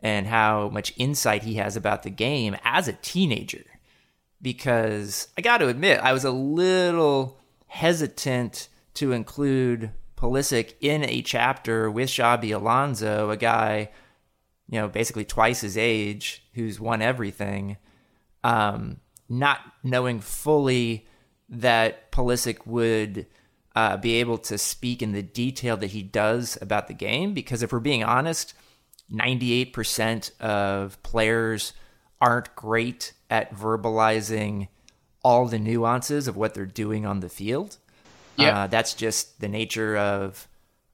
and 0.00 0.26
how 0.26 0.68
much 0.68 0.94
insight 0.96 1.42
he 1.42 1.54
has 1.54 1.76
about 1.76 2.02
the 2.02 2.10
game 2.10 2.56
as 2.64 2.88
a 2.88 2.92
teenager. 2.94 3.64
Because 4.40 5.28
I 5.36 5.40
got 5.40 5.58
to 5.58 5.68
admit, 5.68 6.00
I 6.00 6.12
was 6.12 6.24
a 6.24 6.30
little 6.30 7.40
hesitant 7.66 8.68
to 8.94 9.12
include 9.12 9.90
Pulisic 10.16 10.74
in 10.80 11.04
a 11.04 11.22
chapter 11.22 11.90
with 11.90 12.08
Xabi 12.08 12.54
Alonso, 12.54 13.30
a 13.30 13.36
guy, 13.36 13.90
you 14.68 14.80
know, 14.80 14.88
basically 14.88 15.24
twice 15.24 15.60
his 15.60 15.76
age, 15.76 16.44
who's 16.54 16.80
won 16.80 17.02
everything, 17.02 17.76
um, 18.44 19.00
not 19.28 19.60
knowing 19.82 20.20
fully 20.20 21.06
that 21.48 22.10
Pulisic 22.12 22.66
would 22.66 23.26
uh, 23.76 23.98
be 23.98 24.14
able 24.14 24.38
to 24.38 24.56
speak 24.56 25.02
in 25.02 25.12
the 25.12 25.22
detail 25.22 25.76
that 25.76 25.90
he 25.90 26.02
does 26.02 26.56
about 26.62 26.88
the 26.88 26.94
game. 26.94 27.34
Because 27.34 27.62
if 27.62 27.72
we're 27.72 27.78
being 27.78 28.02
honest, 28.02 28.54
98% 29.12 30.40
of 30.40 31.00
players 31.02 31.74
aren't 32.20 32.56
great 32.56 33.12
at 33.28 33.54
verbalizing 33.54 34.68
all 35.22 35.46
the 35.46 35.58
nuances 35.58 36.26
of 36.26 36.36
what 36.36 36.54
they're 36.54 36.64
doing 36.64 37.04
on 37.04 37.20
the 37.20 37.28
field. 37.28 37.76
Yeah, 38.36 38.60
uh, 38.60 38.66
that's 38.66 38.94
just 38.94 39.40
the 39.40 39.48
nature 39.48 39.96
of 39.96 40.48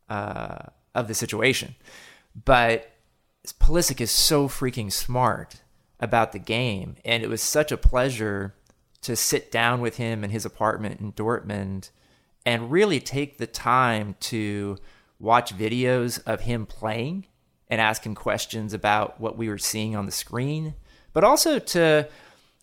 uh, 0.09 0.59
of 0.95 1.09
the 1.09 1.15
situation. 1.15 1.75
But 2.45 2.93
Pulisic 3.61 4.01
is 4.01 4.11
so 4.11 4.49
freaking 4.49 4.93
smart 4.93 5.57
about 6.01 6.33
the 6.33 6.39
game, 6.39 6.97
and 7.05 7.23
it 7.23 7.29
was 7.29 7.43
such 7.43 7.73
a 7.73 7.77
pleasure 7.77 8.55
to 9.03 9.17
sit 9.17 9.51
down 9.51 9.81
with 9.81 9.97
him 9.97 10.23
in 10.23 10.31
his 10.31 10.45
apartment 10.45 11.01
in 11.01 11.13
Dortmund 11.13 11.91
and 12.45 12.71
really 12.71 13.01
take 13.01 13.39
the 13.39 13.47
time 13.47 14.17
to 14.21 14.77
watch 15.19 15.57
videos 15.57 16.21
of 16.27 16.41
him 16.41 16.67
playing 16.67 17.27
and 17.69 17.81
ask 17.81 18.05
him 18.05 18.15
questions 18.15 18.75
about 18.75 19.21
what 19.21 19.37
we 19.39 19.49
were 19.49 19.59
seeing 19.59 19.97
on 19.97 20.07
the 20.07 20.13
screen, 20.13 20.75
but 21.13 21.25
also 21.25 21.59
to, 21.59 22.09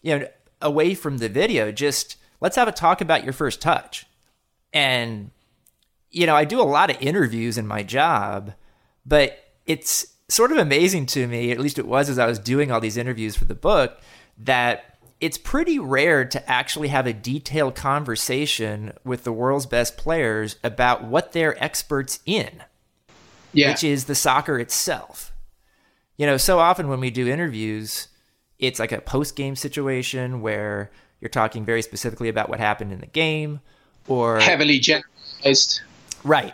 you 0.02 0.20
know, 0.20 0.28
away 0.62 0.94
from 0.94 1.18
the 1.18 1.30
video, 1.30 1.72
just 1.72 2.18
let's 2.42 2.56
have 2.56 2.68
a 2.68 2.74
talk 2.74 3.02
about 3.02 3.24
your 3.24 3.34
first 3.34 3.62
touch. 3.62 4.06
And, 4.74 5.32
you 6.12 6.26
know, 6.26 6.36
I 6.36 6.46
do 6.46 6.62
a 6.62 6.64
lot 6.64 6.90
of 6.90 7.02
interviews 7.02 7.58
in 7.58 7.66
my 7.66 7.82
job, 7.82 8.54
but 9.06 9.40
it's 9.66 10.06
sort 10.28 10.52
of 10.52 10.58
amazing 10.58 11.06
to 11.08 11.28
me, 11.28 11.52
at 11.52 11.60
least 11.60 11.80
it 11.80 11.88
was 11.88 12.10
as 12.10 12.20
I 12.20 12.28
was 12.28 12.38
doing 12.38 12.72
all 12.72 12.80
these 12.80 12.98
interviews 12.98 13.36
for 13.36 13.46
the 13.46 13.56
book, 13.56 14.00
that 14.38 14.89
it's 15.22 15.38
pretty 15.38 15.78
rare 15.80 16.24
to 16.24 16.50
actually 16.50 16.88
have 16.88 17.06
a 17.06 17.14
detailed 17.14 17.76
conversation 17.76 18.94
with 19.04 19.24
the 19.24 19.34
world's 19.34 19.66
best 19.66 19.98
players 19.98 20.56
about 20.64 21.04
what 21.04 21.34
they're 21.34 21.62
experts 21.62 22.20
in, 22.26 22.64
yeah. 23.52 23.72
which 23.72 23.84
is 23.84 24.06
the 24.06 24.16
soccer 24.16 24.58
itself. 24.60 25.34
You 26.18 26.26
know, 26.26 26.38
so 26.38 26.60
often 26.60 26.88
when 26.88 27.00
we 27.00 27.10
do 27.10 27.28
interviews, 27.28 28.08
it's 28.60 28.80
like 28.80 28.92
a 28.92 29.02
post 29.02 29.36
game 29.36 29.56
situation 29.56 30.42
where 30.42 30.92
you're 31.20 31.30
talking 31.30 31.66
very 31.66 31.82
specifically 31.82 32.30
about 32.30 32.50
what 32.50 32.60
happened 32.60 32.94
in 32.94 33.00
the 33.00 33.06
game 33.06 33.60
or 34.08 34.40
heavily 34.40 34.80
generalized. 34.80 35.82
Right. 36.24 36.54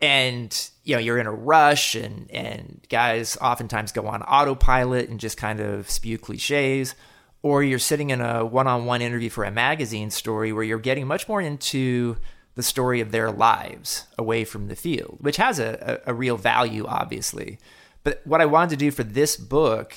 And 0.00 0.70
you 0.84 0.96
know, 0.96 1.00
you're 1.00 1.18
in 1.18 1.26
a 1.26 1.32
rush 1.32 1.94
and 1.94 2.28
and 2.30 2.84
guys 2.88 3.36
oftentimes 3.40 3.92
go 3.92 4.06
on 4.06 4.22
autopilot 4.22 5.08
and 5.08 5.18
just 5.18 5.36
kind 5.36 5.60
of 5.60 5.88
spew 5.88 6.18
cliches 6.18 6.94
or 7.42 7.62
you're 7.62 7.78
sitting 7.78 8.10
in 8.10 8.20
a 8.20 8.44
one-on-one 8.44 9.02
interview 9.02 9.28
for 9.28 9.44
a 9.44 9.50
magazine 9.50 10.10
story 10.10 10.52
where 10.52 10.64
you're 10.64 10.78
getting 10.78 11.06
much 11.06 11.28
more 11.28 11.40
into 11.40 12.16
the 12.54 12.62
story 12.62 13.00
of 13.00 13.10
their 13.10 13.30
lives 13.30 14.06
away 14.18 14.44
from 14.44 14.68
the 14.68 14.76
field, 14.76 15.18
which 15.20 15.38
has 15.38 15.58
a, 15.58 16.00
a, 16.06 16.12
a 16.12 16.14
real 16.14 16.36
value, 16.36 16.84
obviously. 16.86 17.58
But 18.04 18.20
what 18.24 18.40
I 18.40 18.46
wanted 18.46 18.70
to 18.70 18.76
do 18.76 18.90
for 18.90 19.04
this 19.04 19.36
book 19.36 19.94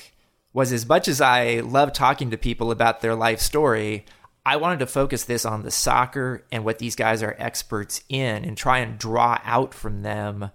was 0.53 0.71
as 0.71 0.87
much 0.87 1.07
as 1.07 1.19
I 1.19 1.59
love 1.59 1.91
talking 1.91 2.31
to 2.31 2.37
people 2.37 2.71
about 2.71 3.01
their 3.01 3.13
life 3.13 3.41
story, 3.41 4.05
I 4.45 4.55
wanted 4.55 4.79
to 4.79 4.87
focus 4.87 5.23
this 5.23 5.43
on 5.43 5.63
the 5.63 5.71
soccer 5.71 6.45
and 6.51 6.63
what 6.63 6.79
these 6.79 6.95
guys 6.95 7.21
are 7.21 7.35
experts 7.37 8.01
in 8.07 8.45
and 8.45 8.55
try 8.55 8.79
and 8.79 8.97
draw 8.97 9.39
out 9.43 9.73
from 9.73 10.03
them 10.03 10.51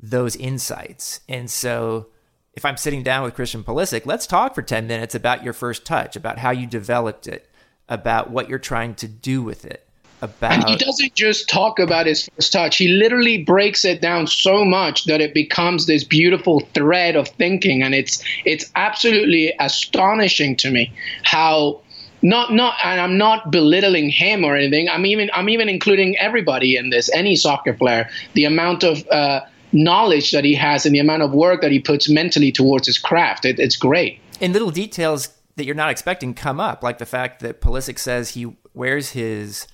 those 0.00 0.34
insights. 0.34 1.20
And 1.28 1.50
so 1.50 2.08
if 2.54 2.64
I'm 2.64 2.76
sitting 2.76 3.02
down 3.02 3.22
with 3.22 3.34
Christian 3.34 3.62
Pulisic, 3.62 4.06
let's 4.06 4.26
talk 4.26 4.54
for 4.54 4.62
10 4.62 4.86
minutes 4.86 5.14
about 5.14 5.44
your 5.44 5.52
first 5.52 5.84
touch, 5.84 6.16
about 6.16 6.38
how 6.38 6.50
you 6.50 6.66
developed 6.66 7.26
it, 7.26 7.48
about 7.88 8.30
what 8.30 8.48
you're 8.48 8.58
trying 8.58 8.94
to 8.96 9.08
do 9.08 9.42
with 9.42 9.64
it. 9.64 9.86
About 10.22 10.52
and 10.52 10.64
he 10.68 10.76
doesn't 10.76 11.14
just 11.14 11.48
talk 11.48 11.78
about 11.78 12.04
his 12.04 12.28
first 12.28 12.52
touch. 12.52 12.76
He 12.76 12.88
literally 12.88 13.42
breaks 13.42 13.86
it 13.86 14.02
down 14.02 14.26
so 14.26 14.66
much 14.66 15.04
that 15.06 15.22
it 15.22 15.32
becomes 15.32 15.86
this 15.86 16.04
beautiful 16.04 16.60
thread 16.74 17.16
of 17.16 17.28
thinking 17.28 17.82
and 17.82 17.94
it's 17.94 18.22
it's 18.44 18.70
absolutely 18.76 19.54
astonishing 19.58 20.56
to 20.56 20.70
me 20.70 20.92
how 21.22 21.80
not 22.20 22.52
not 22.52 22.74
and 22.84 23.00
I'm 23.00 23.16
not 23.16 23.50
belittling 23.50 24.10
him 24.10 24.44
or 24.44 24.56
anything. 24.56 24.90
I'm 24.90 25.06
even 25.06 25.30
I'm 25.32 25.48
even 25.48 25.70
including 25.70 26.18
everybody 26.18 26.76
in 26.76 26.90
this, 26.90 27.10
any 27.14 27.34
soccer 27.34 27.72
player. 27.72 28.06
The 28.34 28.44
amount 28.44 28.84
of 28.84 29.06
uh, 29.08 29.40
knowledge 29.72 30.32
that 30.32 30.44
he 30.44 30.54
has 30.54 30.86
and 30.86 30.94
the 30.94 30.98
amount 30.98 31.22
of 31.22 31.32
work 31.32 31.60
that 31.62 31.70
he 31.70 31.80
puts 31.80 32.08
mentally 32.08 32.52
towards 32.52 32.86
his 32.86 32.98
craft, 32.98 33.44
it, 33.44 33.58
it's 33.58 33.76
great. 33.76 34.20
And 34.40 34.52
little 34.52 34.70
details 34.70 35.28
that 35.56 35.64
you're 35.64 35.74
not 35.74 35.90
expecting 35.90 36.34
come 36.34 36.60
up, 36.60 36.82
like 36.82 36.98
the 36.98 37.06
fact 37.06 37.40
that 37.40 37.60
Pulisic 37.60 37.98
says 37.98 38.30
he 38.30 38.56
wears 38.74 39.10
his 39.10 39.66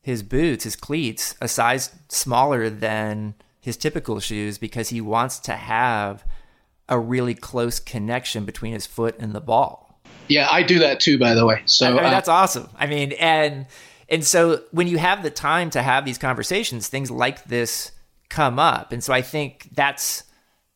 his 0.00 0.22
boots, 0.22 0.64
his 0.64 0.74
cleats, 0.74 1.34
a 1.40 1.48
size 1.48 1.90
smaller 2.08 2.70
than 2.70 3.34
his 3.60 3.76
typical 3.76 4.20
shoes 4.20 4.56
because 4.56 4.88
he 4.88 5.00
wants 5.00 5.38
to 5.40 5.52
have 5.52 6.24
a 6.88 6.98
really 6.98 7.34
close 7.34 7.78
connection 7.78 8.44
between 8.44 8.72
his 8.72 8.86
foot 8.86 9.14
and 9.18 9.34
the 9.34 9.40
ball. 9.40 10.00
Yeah, 10.28 10.48
I 10.50 10.62
do 10.62 10.78
that 10.78 11.00
too, 11.00 11.18
by 11.18 11.34
the 11.34 11.44
way. 11.44 11.62
So 11.66 11.86
I 11.86 11.90
mean, 11.90 12.04
uh, 12.04 12.10
that's 12.10 12.28
awesome. 12.28 12.68
I 12.76 12.86
mean, 12.86 13.12
and 13.12 13.66
and 14.08 14.24
so 14.24 14.62
when 14.70 14.88
you 14.88 14.98
have 14.98 15.22
the 15.22 15.30
time 15.30 15.70
to 15.70 15.82
have 15.82 16.04
these 16.04 16.18
conversations, 16.18 16.88
things 16.88 17.10
like 17.10 17.44
this 17.44 17.92
come 18.28 18.58
up, 18.58 18.92
and 18.92 19.02
so 19.02 19.12
I 19.12 19.22
think 19.22 19.68
that's 19.72 20.24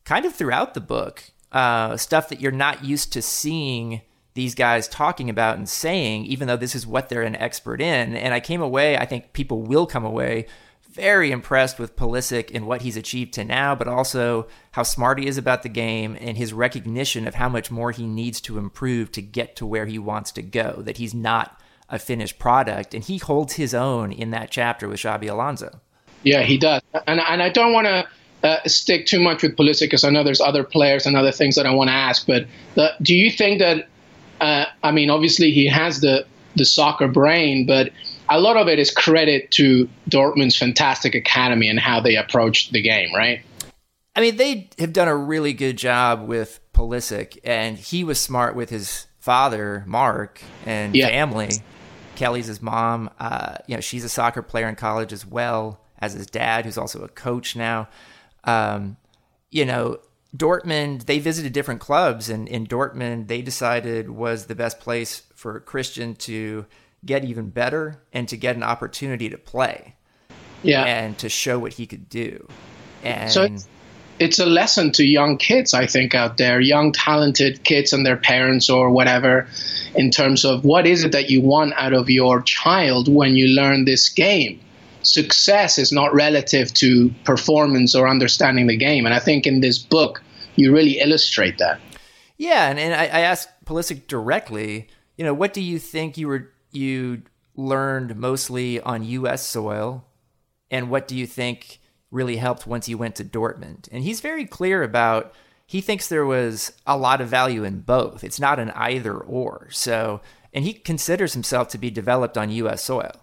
kind 0.05 0.25
of 0.25 0.33
throughout 0.33 0.73
the 0.73 0.81
book 0.81 1.23
uh, 1.51 1.95
stuff 1.97 2.29
that 2.29 2.41
you're 2.41 2.51
not 2.51 2.83
used 2.83 3.13
to 3.13 3.21
seeing 3.21 4.01
these 4.33 4.55
guys 4.55 4.87
talking 4.87 5.29
about 5.29 5.57
and 5.57 5.69
saying, 5.69 6.25
even 6.25 6.47
though 6.47 6.57
this 6.57 6.75
is 6.75 6.87
what 6.87 7.09
they're 7.09 7.21
an 7.21 7.35
expert 7.35 7.79
in. 7.79 8.15
And 8.15 8.33
I 8.33 8.39
came 8.39 8.61
away, 8.61 8.97
I 8.97 9.05
think 9.05 9.33
people 9.33 9.61
will 9.61 9.85
come 9.85 10.03
away 10.03 10.47
very 10.91 11.31
impressed 11.31 11.79
with 11.79 11.95
Pulisic 11.95 12.51
and 12.53 12.67
what 12.67 12.81
he's 12.81 12.97
achieved 12.97 13.33
to 13.33 13.43
now, 13.43 13.73
but 13.75 13.87
also 13.87 14.47
how 14.71 14.83
smart 14.83 15.19
he 15.19 15.27
is 15.27 15.37
about 15.37 15.63
the 15.63 15.69
game 15.69 16.17
and 16.19 16.37
his 16.37 16.53
recognition 16.53 17.27
of 17.27 17.35
how 17.35 17.49
much 17.49 17.71
more 17.71 17.91
he 17.91 18.05
needs 18.05 18.39
to 18.41 18.57
improve 18.57 19.11
to 19.11 19.21
get 19.21 19.55
to 19.55 19.65
where 19.65 19.85
he 19.85 19.97
wants 19.97 20.31
to 20.31 20.41
go, 20.41 20.81
that 20.83 20.97
he's 20.97 21.13
not 21.13 21.59
a 21.89 21.99
finished 21.99 22.39
product. 22.39 22.93
And 22.93 23.03
he 23.03 23.17
holds 23.17 23.53
his 23.53 23.73
own 23.73 24.11
in 24.11 24.31
that 24.31 24.51
chapter 24.51 24.87
with 24.87 24.99
Xabi 24.99 25.29
Alonso. 25.29 25.81
Yeah, 26.23 26.41
he 26.41 26.57
does. 26.57 26.81
And, 27.07 27.19
and 27.19 27.41
I 27.41 27.49
don't 27.49 27.73
want 27.73 27.87
to 27.87 28.07
uh, 28.43 28.57
stick 28.65 29.05
too 29.05 29.21
much 29.21 29.41
with 29.41 29.55
Pulisic 29.55 29.81
because 29.87 30.03
I 30.03 30.09
know 30.09 30.23
there's 30.23 30.41
other 30.41 30.63
players 30.63 31.05
and 31.05 31.15
other 31.15 31.31
things 31.31 31.55
that 31.55 31.65
I 31.65 31.73
want 31.73 31.89
to 31.89 31.93
ask. 31.93 32.27
But 32.27 32.45
the, 32.75 32.91
do 33.01 33.15
you 33.15 33.31
think 33.31 33.59
that, 33.59 33.87
uh, 34.41 34.65
I 34.83 34.91
mean, 34.91 35.09
obviously 35.09 35.51
he 35.51 35.67
has 35.67 36.01
the, 36.01 36.25
the 36.55 36.65
soccer 36.65 37.07
brain, 37.07 37.65
but 37.65 37.91
a 38.29 38.39
lot 38.39 38.57
of 38.57 38.67
it 38.67 38.79
is 38.79 38.91
credit 38.91 39.51
to 39.51 39.89
Dortmund's 40.09 40.57
fantastic 40.57 41.15
academy 41.15 41.69
and 41.69 41.79
how 41.79 41.99
they 42.01 42.15
approach 42.15 42.71
the 42.71 42.81
game, 42.81 43.13
right? 43.15 43.41
I 44.15 44.21
mean, 44.21 44.37
they 44.37 44.69
have 44.77 44.93
done 44.93 45.07
a 45.07 45.15
really 45.15 45.53
good 45.53 45.77
job 45.77 46.27
with 46.27 46.59
Pulisic, 46.73 47.39
and 47.43 47.77
he 47.77 48.03
was 48.03 48.19
smart 48.19 48.55
with 48.55 48.69
his 48.69 49.07
father, 49.17 49.83
Mark, 49.87 50.41
and 50.65 50.95
yeah. 50.95 51.07
family. 51.07 51.49
Kelly's 52.15 52.45
his 52.45 52.61
mom. 52.61 53.09
Uh, 53.19 53.55
you 53.67 53.75
know, 53.75 53.81
she's 53.81 54.03
a 54.03 54.09
soccer 54.09 54.43
player 54.43 54.69
in 54.69 54.75
college 54.75 55.11
as 55.11 55.25
well 55.25 55.82
as 56.03 56.13
his 56.13 56.27
dad, 56.27 56.65
who's 56.65 56.77
also 56.77 57.03
a 57.03 57.07
coach 57.07 57.55
now. 57.55 57.87
Um, 58.43 58.97
you 59.49 59.65
know, 59.65 59.99
Dortmund, 60.35 61.05
they 61.05 61.19
visited 61.19 61.53
different 61.53 61.79
clubs, 61.79 62.29
and 62.29 62.47
in 62.47 62.65
Dortmund, 62.65 63.27
they 63.27 63.41
decided 63.41 64.09
was 64.09 64.45
the 64.45 64.55
best 64.55 64.79
place 64.79 65.23
for 65.35 65.59
Christian 65.59 66.15
to 66.15 66.65
get 67.05 67.23
even 67.23 67.49
better 67.49 68.01
and 68.11 68.27
to 68.29 68.37
get 68.37 68.55
an 68.55 68.63
opportunity 68.63 69.29
to 69.29 69.37
play. 69.37 69.95
Yeah. 70.63 70.85
And 70.85 71.17
to 71.17 71.27
show 71.27 71.59
what 71.59 71.73
he 71.73 71.85
could 71.85 72.07
do. 72.07 72.47
And 73.03 73.29
so 73.29 73.43
it's, 73.43 73.67
it's 74.19 74.39
a 74.39 74.45
lesson 74.45 74.93
to 74.93 75.03
young 75.03 75.37
kids, 75.37 75.73
I 75.73 75.87
think, 75.87 76.15
out 76.15 76.37
there, 76.37 76.61
young, 76.61 76.93
talented 76.93 77.65
kids 77.65 77.91
and 77.91 78.05
their 78.05 78.15
parents 78.15 78.69
or 78.69 78.89
whatever, 78.89 79.45
in 79.93 80.09
terms 80.09 80.45
of 80.45 80.63
what 80.63 80.87
is 80.87 81.03
it 81.03 81.11
that 81.11 81.29
you 81.29 81.41
want 81.41 81.73
out 81.75 81.91
of 81.91 82.09
your 82.09 82.41
child 82.41 83.13
when 83.13 83.35
you 83.35 83.47
learn 83.47 83.83
this 83.83 84.07
game. 84.07 84.61
Success 85.03 85.77
is 85.77 85.91
not 85.91 86.13
relative 86.13 86.73
to 86.75 87.09
performance 87.23 87.95
or 87.95 88.07
understanding 88.07 88.67
the 88.67 88.77
game. 88.77 89.05
And 89.05 89.13
I 89.13 89.19
think 89.19 89.45
in 89.45 89.61
this 89.61 89.77
book, 89.77 90.21
you 90.55 90.73
really 90.73 90.99
illustrate 90.99 91.57
that. 91.57 91.79
Yeah. 92.37 92.69
And, 92.69 92.79
and 92.79 92.93
I, 92.93 93.03
I 93.03 93.19
asked 93.21 93.49
Pulisic 93.65 94.07
directly, 94.07 94.87
you 95.17 95.23
know, 95.23 95.33
what 95.33 95.53
do 95.53 95.61
you 95.61 95.79
think 95.79 96.17
you 96.17 96.27
were 96.27 96.49
you 96.71 97.21
learned 97.55 98.15
mostly 98.15 98.79
on 98.81 99.03
U.S. 99.03 99.45
soil, 99.45 100.05
and 100.71 100.89
what 100.89 101.07
do 101.07 101.15
you 101.15 101.27
think 101.27 101.79
really 102.11 102.37
helped 102.37 102.67
once 102.67 102.89
you 102.89 102.97
went 102.97 103.15
to 103.15 103.23
Dortmund? 103.23 103.87
And 103.91 104.03
he's 104.03 104.21
very 104.21 104.45
clear 104.45 104.83
about 104.83 105.33
he 105.65 105.81
thinks 105.81 106.07
there 106.07 106.25
was 106.25 106.73
a 106.85 106.97
lot 106.97 107.21
of 107.21 107.29
value 107.29 107.63
in 107.63 107.81
both. 107.81 108.23
It's 108.23 108.39
not 108.39 108.59
an 108.59 108.71
either 108.71 109.17
or. 109.17 109.69
So, 109.71 110.21
and 110.53 110.65
he 110.65 110.73
considers 110.73 111.33
himself 111.33 111.69
to 111.69 111.77
be 111.77 111.89
developed 111.89 112.37
on 112.37 112.51
U.S. 112.51 112.83
soil. 112.83 113.22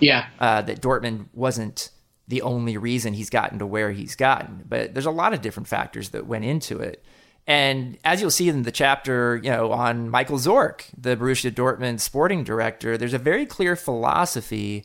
Yeah, 0.00 0.26
uh, 0.38 0.62
that 0.62 0.80
Dortmund 0.80 1.26
wasn't 1.32 1.90
the 2.28 2.42
only 2.42 2.76
reason 2.76 3.14
he's 3.14 3.30
gotten 3.30 3.58
to 3.58 3.66
where 3.66 3.90
he's 3.90 4.14
gotten, 4.14 4.64
but 4.68 4.92
there's 4.92 5.06
a 5.06 5.10
lot 5.10 5.32
of 5.32 5.40
different 5.40 5.66
factors 5.66 6.10
that 6.10 6.26
went 6.26 6.44
into 6.44 6.78
it. 6.78 7.02
And 7.46 7.96
as 8.04 8.20
you'll 8.20 8.30
see 8.30 8.50
in 8.50 8.62
the 8.64 8.70
chapter, 8.70 9.40
you 9.42 9.50
know, 9.50 9.72
on 9.72 10.10
Michael 10.10 10.36
Zorc, 10.36 10.82
the 10.96 11.16
Borussia 11.16 11.50
Dortmund 11.50 12.00
sporting 12.00 12.44
director, 12.44 12.98
there's 12.98 13.14
a 13.14 13.18
very 13.18 13.46
clear 13.46 13.74
philosophy 13.74 14.84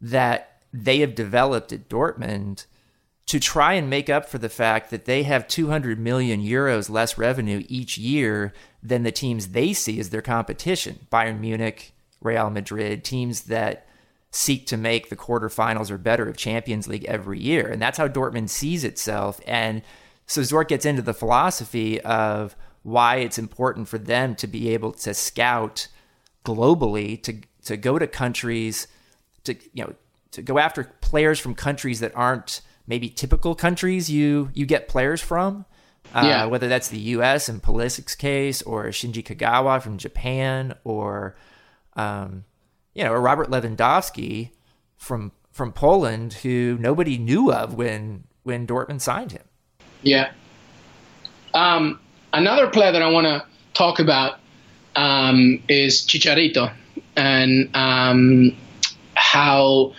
that 0.00 0.62
they 0.72 0.98
have 0.98 1.14
developed 1.14 1.72
at 1.72 1.88
Dortmund 1.88 2.66
to 3.26 3.38
try 3.38 3.74
and 3.74 3.88
make 3.88 4.10
up 4.10 4.28
for 4.28 4.38
the 4.38 4.48
fact 4.48 4.90
that 4.90 5.04
they 5.04 5.22
have 5.22 5.46
200 5.46 6.00
million 6.00 6.42
euros 6.42 6.90
less 6.90 7.16
revenue 7.16 7.62
each 7.68 7.96
year 7.96 8.52
than 8.82 9.04
the 9.04 9.12
teams 9.12 9.48
they 9.48 9.72
see 9.72 10.00
as 10.00 10.10
their 10.10 10.20
competition. 10.20 11.06
Bayern 11.12 11.38
Munich, 11.38 11.92
Real 12.20 12.50
Madrid, 12.50 13.04
teams 13.04 13.42
that 13.42 13.86
seek 14.32 14.66
to 14.66 14.78
make 14.78 15.10
the 15.10 15.16
quarterfinals 15.16 15.90
or 15.90 15.98
better 15.98 16.26
of 16.26 16.36
Champions 16.36 16.88
League 16.88 17.04
every 17.04 17.38
year. 17.38 17.68
And 17.68 17.80
that's 17.80 17.98
how 17.98 18.08
Dortmund 18.08 18.48
sees 18.48 18.82
itself. 18.82 19.40
And 19.46 19.82
so 20.26 20.40
Zorc 20.40 20.68
gets 20.68 20.86
into 20.86 21.02
the 21.02 21.12
philosophy 21.12 22.00
of 22.00 22.56
why 22.82 23.16
it's 23.16 23.38
important 23.38 23.88
for 23.88 23.98
them 23.98 24.34
to 24.36 24.46
be 24.46 24.70
able 24.70 24.92
to 24.92 25.14
scout 25.14 25.86
globally, 26.44 27.22
to 27.22 27.36
to 27.66 27.76
go 27.76 27.98
to 27.98 28.06
countries, 28.06 28.88
to 29.44 29.54
you 29.74 29.84
know, 29.84 29.94
to 30.32 30.42
go 30.42 30.58
after 30.58 30.84
players 31.02 31.38
from 31.38 31.54
countries 31.54 32.00
that 32.00 32.12
aren't 32.16 32.62
maybe 32.86 33.10
typical 33.10 33.54
countries 33.54 34.10
you 34.10 34.50
you 34.54 34.64
get 34.64 34.88
players 34.88 35.20
from. 35.20 35.66
Uh, 36.14 36.24
yeah. 36.26 36.44
Whether 36.46 36.68
that's 36.68 36.88
the 36.88 36.98
U.S. 36.98 37.48
in 37.48 37.60
Pulisic's 37.60 38.14
case, 38.14 38.60
or 38.62 38.86
Shinji 38.86 39.22
Kagawa 39.22 39.80
from 39.80 39.98
Japan, 39.98 40.74
or 40.84 41.36
um, 41.94 42.44
you 42.94 43.04
know, 43.04 43.12
Robert 43.12 43.50
Lewandowski 43.50 44.50
from 44.96 45.32
from 45.50 45.72
Poland, 45.72 46.34
who 46.34 46.76
nobody 46.80 47.18
knew 47.18 47.52
of 47.52 47.74
when 47.74 48.24
when 48.42 48.66
Dortmund 48.66 49.00
signed 49.00 49.32
him. 49.32 49.42
Yeah. 50.02 50.32
Um, 51.54 52.00
another 52.32 52.68
player 52.68 52.92
that 52.92 53.02
I 53.02 53.10
want 53.10 53.26
to 53.26 53.44
talk 53.74 53.98
about 53.98 54.38
um, 54.96 55.62
is 55.68 56.06
Chicharito 56.06 56.72
and 57.16 57.74
um, 57.74 58.56
how 59.14 59.94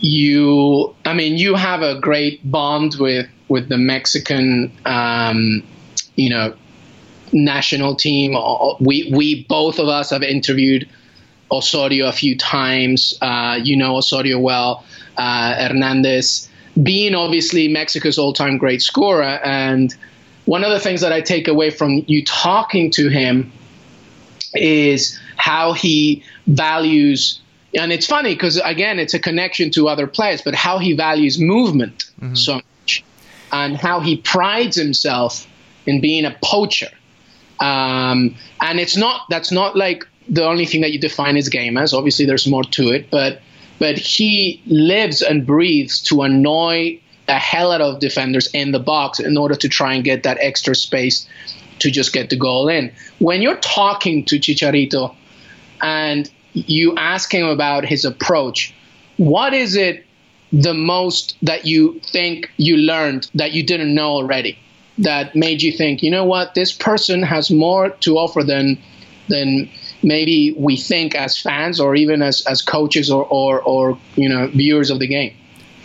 you. 0.00 0.94
I 1.04 1.14
mean, 1.14 1.38
you 1.38 1.54
have 1.54 1.82
a 1.82 2.00
great 2.00 2.48
bond 2.50 2.96
with 2.98 3.28
with 3.48 3.68
the 3.68 3.78
Mexican, 3.78 4.72
um, 4.84 5.62
you 6.16 6.30
know, 6.30 6.54
national 7.32 7.96
team. 7.96 8.36
We 8.80 9.12
we 9.14 9.44
both 9.44 9.78
of 9.78 9.88
us 9.88 10.10
have 10.10 10.22
interviewed 10.22 10.88
Osorio 11.50 12.06
a 12.06 12.12
few 12.12 12.36
times. 12.36 13.16
Uh, 13.20 13.58
you 13.62 13.76
know 13.76 13.96
Osorio 13.96 14.38
well, 14.38 14.84
uh, 15.16 15.68
Hernandez, 15.68 16.48
being 16.82 17.14
obviously 17.14 17.68
Mexico's 17.68 18.18
all 18.18 18.32
time 18.32 18.58
great 18.58 18.82
scorer. 18.82 19.40
And 19.44 19.94
one 20.44 20.64
of 20.64 20.70
the 20.70 20.80
things 20.80 21.00
that 21.00 21.12
I 21.12 21.20
take 21.20 21.48
away 21.48 21.70
from 21.70 22.04
you 22.06 22.24
talking 22.24 22.90
to 22.92 23.08
him 23.08 23.52
is 24.54 25.18
how 25.36 25.72
he 25.72 26.22
values 26.46 27.40
and 27.74 27.92
it's 27.92 28.06
funny 28.06 28.34
because 28.34 28.58
again 28.64 28.98
it's 28.98 29.12
a 29.12 29.18
connection 29.18 29.70
to 29.70 29.88
other 29.88 30.06
players 30.06 30.40
but 30.40 30.54
how 30.54 30.78
he 30.78 30.94
values 30.94 31.38
movement 31.38 32.06
mm-hmm. 32.20 32.34
so 32.34 32.54
much 32.54 33.04
and 33.52 33.76
how 33.76 34.00
he 34.00 34.16
prides 34.16 34.74
himself 34.74 35.46
in 35.86 36.00
being 36.00 36.24
a 36.24 36.36
poacher 36.42 36.88
um, 37.60 38.34
and 38.62 38.80
it's 38.80 38.96
not 38.96 39.22
that's 39.28 39.52
not 39.52 39.76
like 39.76 40.06
the 40.28 40.44
only 40.44 40.66
thing 40.66 40.80
that 40.80 40.92
you 40.92 40.98
define 40.98 41.36
his 41.36 41.48
game 41.48 41.76
as 41.76 41.92
obviously 41.92 42.24
there's 42.24 42.46
more 42.46 42.64
to 42.64 42.88
it 42.88 43.10
but 43.10 43.40
but 43.78 43.96
he 43.96 44.60
lives 44.66 45.22
and 45.22 45.46
breathes 45.46 46.00
to 46.02 46.22
annoy 46.22 46.98
a 47.28 47.38
hell 47.38 47.72
out 47.72 47.80
of 47.80 48.00
defenders 48.00 48.48
in 48.52 48.72
the 48.72 48.78
box 48.78 49.20
in 49.20 49.36
order 49.36 49.54
to 49.54 49.68
try 49.68 49.94
and 49.94 50.04
get 50.04 50.22
that 50.22 50.38
extra 50.40 50.74
space 50.74 51.28
to 51.78 51.90
just 51.90 52.12
get 52.12 52.30
the 52.30 52.36
goal 52.36 52.68
in 52.68 52.92
when 53.18 53.42
you're 53.42 53.56
talking 53.56 54.24
to 54.24 54.36
chicharito 54.36 55.14
and 55.82 56.30
you 56.52 56.96
ask 56.96 57.32
him 57.32 57.46
about 57.46 57.84
his 57.84 58.04
approach. 58.04 58.74
What 59.16 59.52
is 59.54 59.76
it 59.76 60.04
the 60.52 60.74
most 60.74 61.36
that 61.42 61.66
you 61.66 62.00
think 62.00 62.50
you 62.56 62.76
learned 62.76 63.30
that 63.34 63.52
you 63.52 63.62
didn't 63.62 63.94
know 63.94 64.10
already 64.10 64.58
that 64.98 65.36
made 65.36 65.62
you 65.62 65.70
think, 65.70 66.02
you 66.02 66.10
know 66.10 66.24
what, 66.24 66.54
this 66.54 66.72
person 66.72 67.22
has 67.22 67.50
more 67.50 67.90
to 67.90 68.18
offer 68.18 68.42
than 68.42 68.78
than 69.28 69.68
maybe 70.02 70.54
we 70.58 70.76
think 70.76 71.14
as 71.14 71.38
fans 71.38 71.80
or 71.80 71.94
even 71.94 72.22
as, 72.22 72.44
as 72.46 72.62
coaches 72.62 73.10
or, 73.10 73.24
or, 73.26 73.62
or 73.62 73.98
you 74.16 74.28
know 74.28 74.48
viewers 74.48 74.90
of 74.90 74.98
the 74.98 75.06
game? 75.06 75.34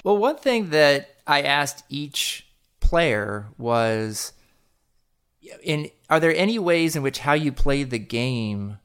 Well, 0.04 0.18
one 0.18 0.38
thing 0.38 0.70
that 0.72 1.16
I 1.26 1.42
asked 1.42 1.84
each 1.90 2.46
player 2.80 3.48
was 3.58 4.34
in 5.64 5.90
are 6.10 6.20
there 6.20 6.36
any 6.36 6.60
ways 6.60 6.96
in 6.96 7.04
which 7.04 7.20
how 7.20 7.34
you 7.34 7.52
play 7.52 7.84
the 7.84 8.00
game 8.00 8.78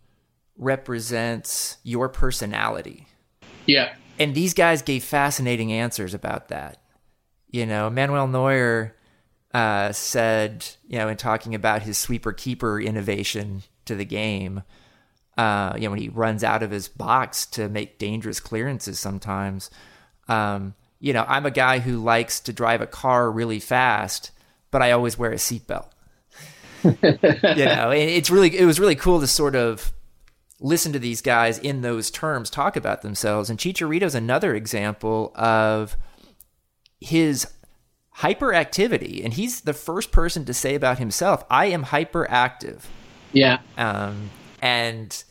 represents 0.58 1.78
your 1.84 2.08
personality. 2.08 3.06
Yeah. 3.66 3.94
And 4.18 4.34
these 4.34 4.52
guys 4.52 4.82
gave 4.82 5.04
fascinating 5.04 5.72
answers 5.72 6.12
about 6.12 6.48
that. 6.48 6.82
You 7.50 7.64
know, 7.64 7.88
Manuel 7.88 8.26
Neuer 8.26 8.96
uh, 9.54 9.92
said, 9.92 10.66
you 10.86 10.98
know, 10.98 11.08
in 11.08 11.16
talking 11.16 11.54
about 11.54 11.82
his 11.82 11.96
sweeper 11.96 12.32
keeper 12.32 12.80
innovation 12.80 13.62
to 13.86 13.94
the 13.94 14.04
game, 14.04 14.62
uh, 15.38 15.72
you 15.76 15.82
know, 15.82 15.90
when 15.90 16.00
he 16.00 16.08
runs 16.08 16.42
out 16.42 16.64
of 16.64 16.72
his 16.72 16.88
box 16.88 17.46
to 17.46 17.68
make 17.68 17.98
dangerous 17.98 18.40
clearances 18.40 18.98
sometimes. 18.98 19.70
Um, 20.26 20.74
you 20.98 21.12
know, 21.12 21.24
I'm 21.28 21.46
a 21.46 21.52
guy 21.52 21.78
who 21.78 22.02
likes 22.02 22.40
to 22.40 22.52
drive 22.52 22.80
a 22.80 22.88
car 22.88 23.30
really 23.30 23.60
fast, 23.60 24.32
but 24.72 24.82
I 24.82 24.90
always 24.90 25.16
wear 25.16 25.30
a 25.30 25.36
seatbelt. 25.36 25.86
you 26.82 27.64
know, 27.64 27.90
it's 27.94 28.30
really 28.30 28.58
it 28.58 28.64
was 28.64 28.80
really 28.80 28.96
cool 28.96 29.20
to 29.20 29.28
sort 29.28 29.54
of 29.54 29.92
listen 30.60 30.92
to 30.92 30.98
these 30.98 31.22
guys 31.22 31.56
in 31.56 31.82
those 31.82 32.10
terms 32.10 32.50
talk 32.50 32.76
about 32.76 33.02
themselves. 33.02 33.48
And 33.48 33.60
Chicharito's 33.60 34.16
another 34.16 34.56
example 34.56 35.30
of 35.36 35.96
his 37.00 37.46
hyperactivity. 38.16 39.24
And 39.24 39.34
he's 39.34 39.60
the 39.60 39.72
first 39.72 40.10
person 40.10 40.44
to 40.46 40.52
say 40.52 40.74
about 40.74 40.98
himself, 40.98 41.44
I 41.48 41.66
am 41.66 41.84
hyperactive. 41.84 42.82
Yeah. 43.32 43.60
Um, 43.76 44.30
and 44.60 45.22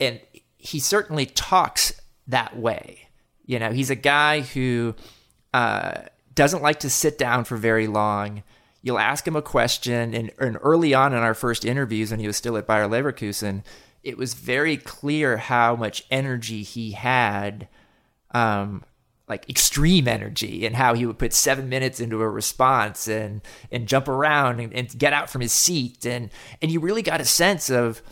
and 0.00 0.20
he 0.56 0.78
certainly 0.78 1.26
talks 1.26 2.00
that 2.26 2.56
way. 2.56 3.08
You 3.44 3.58
know, 3.58 3.72
he's 3.72 3.90
a 3.90 3.96
guy 3.96 4.40
who 4.40 4.94
uh, 5.52 6.02
doesn't 6.34 6.62
like 6.62 6.80
to 6.80 6.90
sit 6.90 7.18
down 7.18 7.44
for 7.44 7.56
very 7.56 7.86
long. 7.86 8.42
You'll 8.80 8.98
ask 8.98 9.26
him 9.26 9.36
a 9.36 9.42
question, 9.42 10.14
and, 10.14 10.32
and 10.38 10.58
early 10.60 10.94
on 10.94 11.12
in 11.12 11.20
our 11.20 11.34
first 11.34 11.64
interviews, 11.64 12.10
when 12.10 12.20
he 12.20 12.26
was 12.26 12.36
still 12.36 12.56
at 12.56 12.66
Bayer 12.66 12.88
Leverkusen, 12.88 13.62
it 14.02 14.16
was 14.16 14.34
very 14.34 14.76
clear 14.76 15.36
how 15.36 15.76
much 15.76 16.04
energy 16.10 16.62
he 16.62 16.92
had, 16.92 17.68
um, 18.32 18.82
like 19.28 19.48
extreme 19.48 20.08
energy, 20.08 20.66
and 20.66 20.74
how 20.74 20.94
he 20.94 21.06
would 21.06 21.18
put 21.18 21.32
seven 21.32 21.68
minutes 21.68 22.00
into 22.00 22.20
a 22.20 22.28
response 22.28 23.06
and 23.06 23.40
and 23.70 23.86
jump 23.86 24.08
around 24.08 24.58
and, 24.58 24.72
and 24.72 24.98
get 24.98 25.12
out 25.12 25.30
from 25.30 25.42
his 25.42 25.52
seat, 25.52 26.04
and 26.04 26.30
and 26.60 26.72
you 26.72 26.80
really 26.80 27.02
got 27.02 27.20
a 27.20 27.24
sense 27.24 27.70
of, 27.70 28.02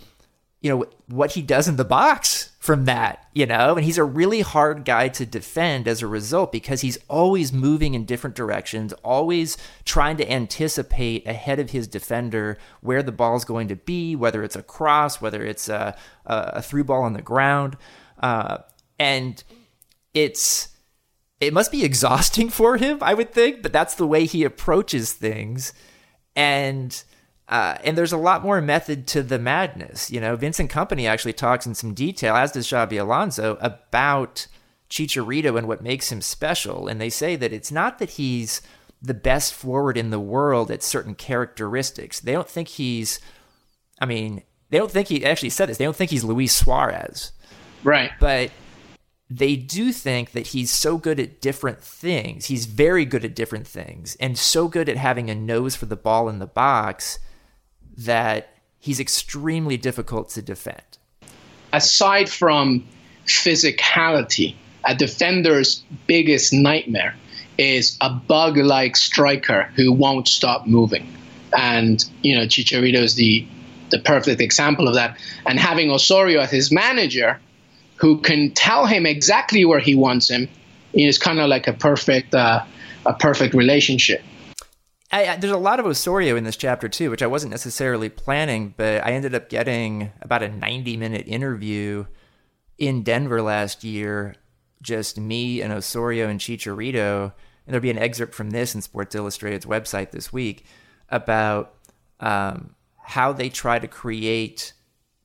you 0.60 0.70
know, 0.70 0.84
what 1.06 1.32
he 1.32 1.42
does 1.42 1.68
in 1.68 1.76
the 1.76 1.84
box 1.84 2.50
from 2.58 2.84
that, 2.84 3.26
you 3.32 3.46
know, 3.46 3.76
and 3.76 3.84
he's 3.84 3.96
a 3.96 4.04
really 4.04 4.42
hard 4.42 4.84
guy 4.84 5.08
to 5.08 5.24
defend 5.24 5.88
as 5.88 6.02
a 6.02 6.06
result 6.06 6.52
because 6.52 6.82
he's 6.82 6.98
always 7.08 7.50
moving 7.50 7.94
in 7.94 8.04
different 8.04 8.36
directions, 8.36 8.92
always 9.02 9.56
trying 9.86 10.18
to 10.18 10.30
anticipate 10.30 11.26
ahead 11.26 11.58
of 11.58 11.70
his 11.70 11.88
defender 11.88 12.58
where 12.82 13.02
the 13.02 13.12
ball's 13.12 13.46
going 13.46 13.68
to 13.68 13.76
be, 13.76 14.14
whether 14.14 14.42
it's 14.42 14.56
a 14.56 14.62
cross, 14.62 15.20
whether 15.20 15.42
it's 15.42 15.70
a, 15.70 15.96
a 16.26 16.60
through 16.60 16.84
ball 16.84 17.02
on 17.02 17.14
the 17.14 17.22
ground. 17.22 17.78
Uh, 18.18 18.58
and 18.98 19.42
it's, 20.12 20.68
it 21.40 21.54
must 21.54 21.72
be 21.72 21.84
exhausting 21.84 22.50
for 22.50 22.76
him, 22.76 22.98
I 23.00 23.14
would 23.14 23.32
think, 23.32 23.62
but 23.62 23.72
that's 23.72 23.94
the 23.94 24.06
way 24.06 24.26
he 24.26 24.44
approaches 24.44 25.14
things. 25.14 25.72
And, 26.36 27.02
uh, 27.50 27.76
and 27.82 27.98
there's 27.98 28.12
a 28.12 28.16
lot 28.16 28.44
more 28.44 28.60
method 28.60 29.08
to 29.08 29.24
the 29.24 29.38
madness. 29.38 30.08
You 30.08 30.20
know, 30.20 30.36
Vincent 30.36 30.70
Kompany 30.70 31.08
actually 31.08 31.32
talks 31.32 31.66
in 31.66 31.74
some 31.74 31.94
detail, 31.94 32.36
as 32.36 32.52
does 32.52 32.68
Xabi 32.68 33.00
Alonso, 33.00 33.58
about 33.60 34.46
Chicharito 34.88 35.58
and 35.58 35.66
what 35.66 35.82
makes 35.82 36.12
him 36.12 36.20
special. 36.20 36.86
And 36.86 37.00
they 37.00 37.10
say 37.10 37.34
that 37.34 37.52
it's 37.52 37.72
not 37.72 37.98
that 37.98 38.10
he's 38.10 38.62
the 39.02 39.14
best 39.14 39.52
forward 39.52 39.96
in 39.96 40.10
the 40.10 40.20
world 40.20 40.70
at 40.70 40.84
certain 40.84 41.16
characteristics. 41.16 42.20
They 42.20 42.32
don't 42.32 42.48
think 42.48 42.68
he's, 42.68 43.18
I 44.00 44.06
mean, 44.06 44.44
they 44.68 44.78
don't 44.78 44.90
think 44.90 45.08
he 45.08 45.24
actually 45.24 45.50
said 45.50 45.68
this. 45.68 45.78
They 45.78 45.84
don't 45.84 45.96
think 45.96 46.12
he's 46.12 46.22
Luis 46.22 46.54
Suarez. 46.56 47.32
Right. 47.82 48.12
But 48.20 48.52
they 49.28 49.56
do 49.56 49.90
think 49.90 50.32
that 50.32 50.48
he's 50.48 50.70
so 50.70 50.98
good 50.98 51.18
at 51.18 51.40
different 51.40 51.82
things. 51.82 52.46
He's 52.46 52.66
very 52.66 53.04
good 53.04 53.24
at 53.24 53.34
different 53.34 53.66
things 53.66 54.16
and 54.20 54.38
so 54.38 54.68
good 54.68 54.88
at 54.88 54.96
having 54.96 55.28
a 55.28 55.34
nose 55.34 55.74
for 55.74 55.86
the 55.86 55.96
ball 55.96 56.28
in 56.28 56.38
the 56.38 56.46
box 56.46 57.18
that 58.06 58.54
he's 58.78 59.00
extremely 59.00 59.76
difficult 59.76 60.30
to 60.30 60.42
defend. 60.42 60.98
Aside 61.72 62.28
from 62.28 62.86
physicality, 63.26 64.56
a 64.84 64.94
defender's 64.94 65.84
biggest 66.06 66.52
nightmare 66.52 67.14
is 67.58 67.96
a 68.00 68.10
bug 68.10 68.56
like 68.56 68.96
striker 68.96 69.70
who 69.76 69.92
won't 69.92 70.26
stop 70.26 70.66
moving. 70.66 71.06
And, 71.56 72.02
you 72.22 72.34
know, 72.36 72.44
Chicharito 72.46 73.02
is 73.02 73.16
the, 73.16 73.46
the 73.90 73.98
perfect 73.98 74.40
example 74.40 74.88
of 74.88 74.94
that. 74.94 75.18
And 75.46 75.58
having 75.58 75.90
Osorio 75.90 76.40
as 76.40 76.50
his 76.50 76.72
manager, 76.72 77.38
who 77.96 78.20
can 78.20 78.52
tell 78.52 78.86
him 78.86 79.04
exactly 79.04 79.64
where 79.64 79.80
he 79.80 79.94
wants 79.94 80.30
him, 80.30 80.48
is 80.94 81.18
kind 81.18 81.38
of 81.38 81.48
like 81.48 81.68
a 81.68 81.72
perfect, 81.74 82.34
uh, 82.34 82.64
a 83.04 83.12
perfect 83.12 83.54
relationship. 83.54 84.22
I, 85.12 85.26
I, 85.26 85.36
there's 85.36 85.52
a 85.52 85.58
lot 85.58 85.80
of 85.80 85.86
Osorio 85.86 86.36
in 86.36 86.44
this 86.44 86.56
chapter 86.56 86.88
too, 86.88 87.10
which 87.10 87.22
I 87.22 87.26
wasn't 87.26 87.50
necessarily 87.50 88.08
planning, 88.08 88.74
but 88.76 89.04
I 89.04 89.12
ended 89.12 89.34
up 89.34 89.48
getting 89.48 90.12
about 90.20 90.42
a 90.42 90.48
90 90.48 90.96
minute 90.96 91.26
interview 91.26 92.06
in 92.78 93.02
Denver 93.02 93.42
last 93.42 93.82
year, 93.84 94.34
just 94.82 95.18
me 95.18 95.60
and 95.60 95.72
Osorio 95.72 96.28
and 96.28 96.40
Chicharito, 96.40 97.24
and 97.24 97.74
there'll 97.74 97.82
be 97.82 97.90
an 97.90 97.98
excerpt 97.98 98.34
from 98.34 98.50
this 98.50 98.74
in 98.74 98.82
Sports 98.82 99.14
Illustrated's 99.14 99.66
website 99.66 100.12
this 100.12 100.32
week 100.32 100.64
about 101.08 101.74
um, 102.20 102.74
how 103.02 103.32
they 103.32 103.48
try 103.48 103.78
to 103.78 103.88
create 103.88 104.72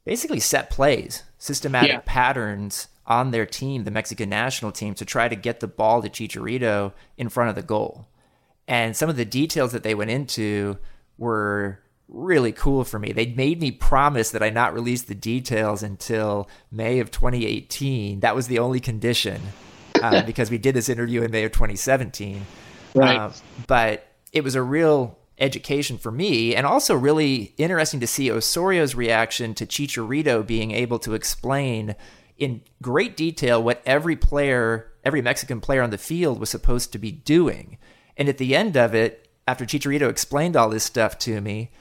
basically 0.04 0.40
set 0.40 0.70
plays, 0.70 1.24
systematic 1.38 1.92
yeah. 1.92 2.02
patterns 2.06 2.88
on 3.06 3.30
their 3.30 3.46
team, 3.46 3.84
the 3.84 3.92
Mexican 3.92 4.30
national 4.30 4.72
team, 4.72 4.96
to 4.96 5.06
try 5.06 5.28
to 5.28 5.36
get 5.36 5.60
the 5.60 5.68
ball 5.68 6.02
to 6.02 6.10
Chicharito 6.10 6.92
in 7.18 7.30
front 7.30 7.50
of 7.50 7.56
the 7.56 7.62
goal 7.62 8.08
and 8.68 8.96
some 8.96 9.10
of 9.10 9.16
the 9.16 9.26
details 9.26 9.72
that 9.72 9.84
they 9.84 9.96
went 9.96 10.12
into 10.12 10.78
were 11.18 11.80
really 12.08 12.52
cool 12.52 12.84
for 12.84 13.00
me. 13.00 13.12
They 13.12 13.28
made 13.28 13.60
me 13.60 13.72
promise 13.72 14.32
that 14.32 14.44
I 14.44 14.50
not 14.50 14.74
release 14.74 15.04
the 15.04 15.16
details 15.16 15.84
until 15.84 16.50
May 16.72 17.00
of 17.00 17.12
2018. 17.12 18.20
That 18.20 18.36
was 18.36 18.48
the 18.48 18.60
only 18.60 18.80
condition 18.80 19.42
uh, 20.02 20.24
because 20.24 20.52
we 20.52 20.58
did 20.58 20.76
this 20.76 20.90
interview 20.90 21.24
in 21.24 21.32
May 21.32 21.44
of 21.44 21.52
2017. 21.52 22.46
Right. 22.94 23.18
Uh, 23.18 23.32
but 23.68 24.08
it 24.32 24.44
was 24.44 24.56
a 24.56 24.62
real 24.62 25.18
education 25.38 25.98
for 25.98 26.12
me 26.12 26.56
and 26.56 26.66
also 26.66 26.96
really 26.96 27.54
interesting 27.58 28.00
to 28.00 28.08
see 28.08 28.30
Osorio's 28.30 28.96
reaction 28.96 29.54
to 29.56 29.66
Chicharito 29.66 30.46
being 30.46 30.72
able 30.72 31.00
to 31.00 31.14
explain 31.14 31.96
in 32.38 32.62
great 32.82 33.18
detail 33.18 33.62
what 33.62 33.82
every 33.86 34.16
player, 34.16 34.92
every 35.04 35.22
Mexican 35.22 35.60
player 35.60 35.82
on 35.82 35.90
the 35.90 35.98
field 35.98 36.40
was 36.40 36.50
supposed 36.50 36.92
to 36.94 36.98
be 36.98 37.12
doing. 37.12 37.78
And 38.18 38.30
at 38.30 38.38
the 38.38 38.56
end 38.56 38.78
of 38.78 38.96
it, 38.96 39.30
after 39.48 39.66
Chicharito 39.66 40.10
explained 40.10 40.56
all 40.56 40.70
this 40.70 40.84
stuff 40.84 41.18
to 41.20 41.42
me, 41.42 41.72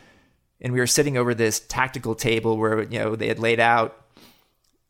and 0.60 0.72
we 0.72 0.78
were 0.78 0.86
sitting 0.86 1.16
over 1.16 1.34
this 1.34 1.60
tactical 1.60 2.14
table 2.14 2.56
where 2.56 2.82
you 2.82 2.98
know 2.98 3.16
they 3.16 3.28
had 3.28 3.38
laid 3.38 3.60
out 3.60 4.04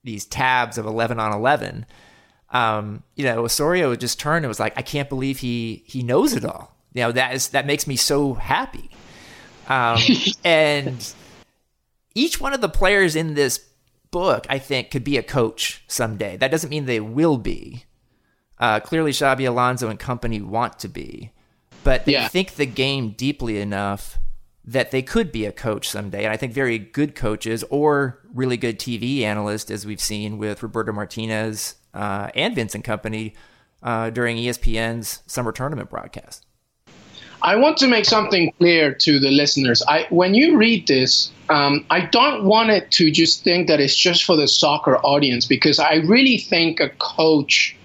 these 0.03 0.25
tabs 0.25 0.79
of 0.79 0.87
11 0.87 1.19
on 1.19 1.33
11. 1.33 1.87
Um, 2.51 3.03
you 3.17 3.25
know, 3.25 3.45
Osorio 3.45 3.89
would 3.89 4.01
just 4.01 4.21
turn 4.21 4.39
and 4.39 4.47
was 4.47 4.61
like, 4.61 4.75
I 4.77 4.83
can't 4.83 5.09
believe 5.09 5.39
he 5.39 5.83
he 5.87 6.03
knows 6.03 6.35
it 6.35 6.45
all. 6.45 6.77
You 6.93 7.03
know, 7.03 7.13
that 7.13 7.35
is 7.35 7.49
that 7.49 7.67
makes 7.67 7.87
me 7.87 7.97
so 7.97 8.35
happy. 8.35 8.91
Um, 9.69 9.99
and 10.45 11.15
each 12.15 12.41
one 12.41 12.53
of 12.53 12.61
the 12.61 12.69
players 12.69 13.17
in 13.17 13.35
this 13.35 13.67
book, 14.11 14.47
I 14.49 14.59
think, 14.59 14.91
could 14.91 15.03
be 15.03 15.17
a 15.17 15.23
coach 15.23 15.83
someday. 15.89 16.37
That 16.37 16.53
doesn't 16.53 16.71
mean 16.71 16.85
they 16.87 17.01
will 17.01 17.39
be. 17.39 17.85
Uh, 18.59 18.79
clearly, 18.79 19.11
Xabi 19.11 19.49
Alonso 19.49 19.89
and 19.89 19.99
Kompany 19.99 20.41
want 20.41 20.79
to 20.79 20.89
be, 20.89 21.33
but 21.85 22.07
they 22.07 22.13
yeah. 22.13 22.29
think 22.29 22.55
the 22.55 22.67
game 22.67 23.11
deeply 23.11 23.61
enough 23.61 24.19
that 24.65 24.91
they 24.91 25.03
could 25.03 25.31
be 25.31 25.45
a 25.45 25.53
coach 25.53 25.89
someday. 25.89 26.25
And 26.25 26.33
I 26.33 26.37
think 26.37 26.53
very 26.53 26.79
good 26.79 27.15
coaches 27.15 27.63
or 27.71 28.21
really 28.33 28.57
good 28.57 28.79
TV 28.79 29.21
analysts, 29.21 29.71
as 29.71 29.85
we've 29.85 30.01
seen 30.01 30.39
with 30.39 30.63
Roberto 30.63 30.93
Martinez 30.93 31.75
uh, 31.93 32.31
and 32.35 32.55
Vincent 32.55 32.85
Kompany 32.85 33.35
uh, 33.83 34.11
during 34.11 34.39
ESPN's 34.39 35.23
summer 35.27 35.53
tournament 35.53 35.91
broadcast. 35.91 36.47
I 37.43 37.57
want 37.57 37.77
to 37.79 37.89
make 37.89 38.07
something 38.07 38.53
clear 38.59 38.95
to 38.95 39.21
the 39.21 39.31
listeners. 39.31 39.83
I, 39.87 40.07
when 40.09 40.35
you 40.35 40.57
read 40.57 40.87
this, 40.87 41.31
um, 41.51 41.85
I 41.91 42.07
don't 42.07 42.45
want 42.45 42.71
it 42.71 42.91
to 42.93 43.11
just 43.11 43.45
think 43.45 43.69
that 43.69 43.81
it's 43.81 43.95
just 43.95 44.25
for 44.25 44.35
the 44.35 44.49
soccer 44.49 44.97
audience 44.97 45.45
because 45.45 45.79
I 45.79 45.97
really 45.97 46.39
think 46.39 46.81
a 46.81 46.89
coach 46.89 47.77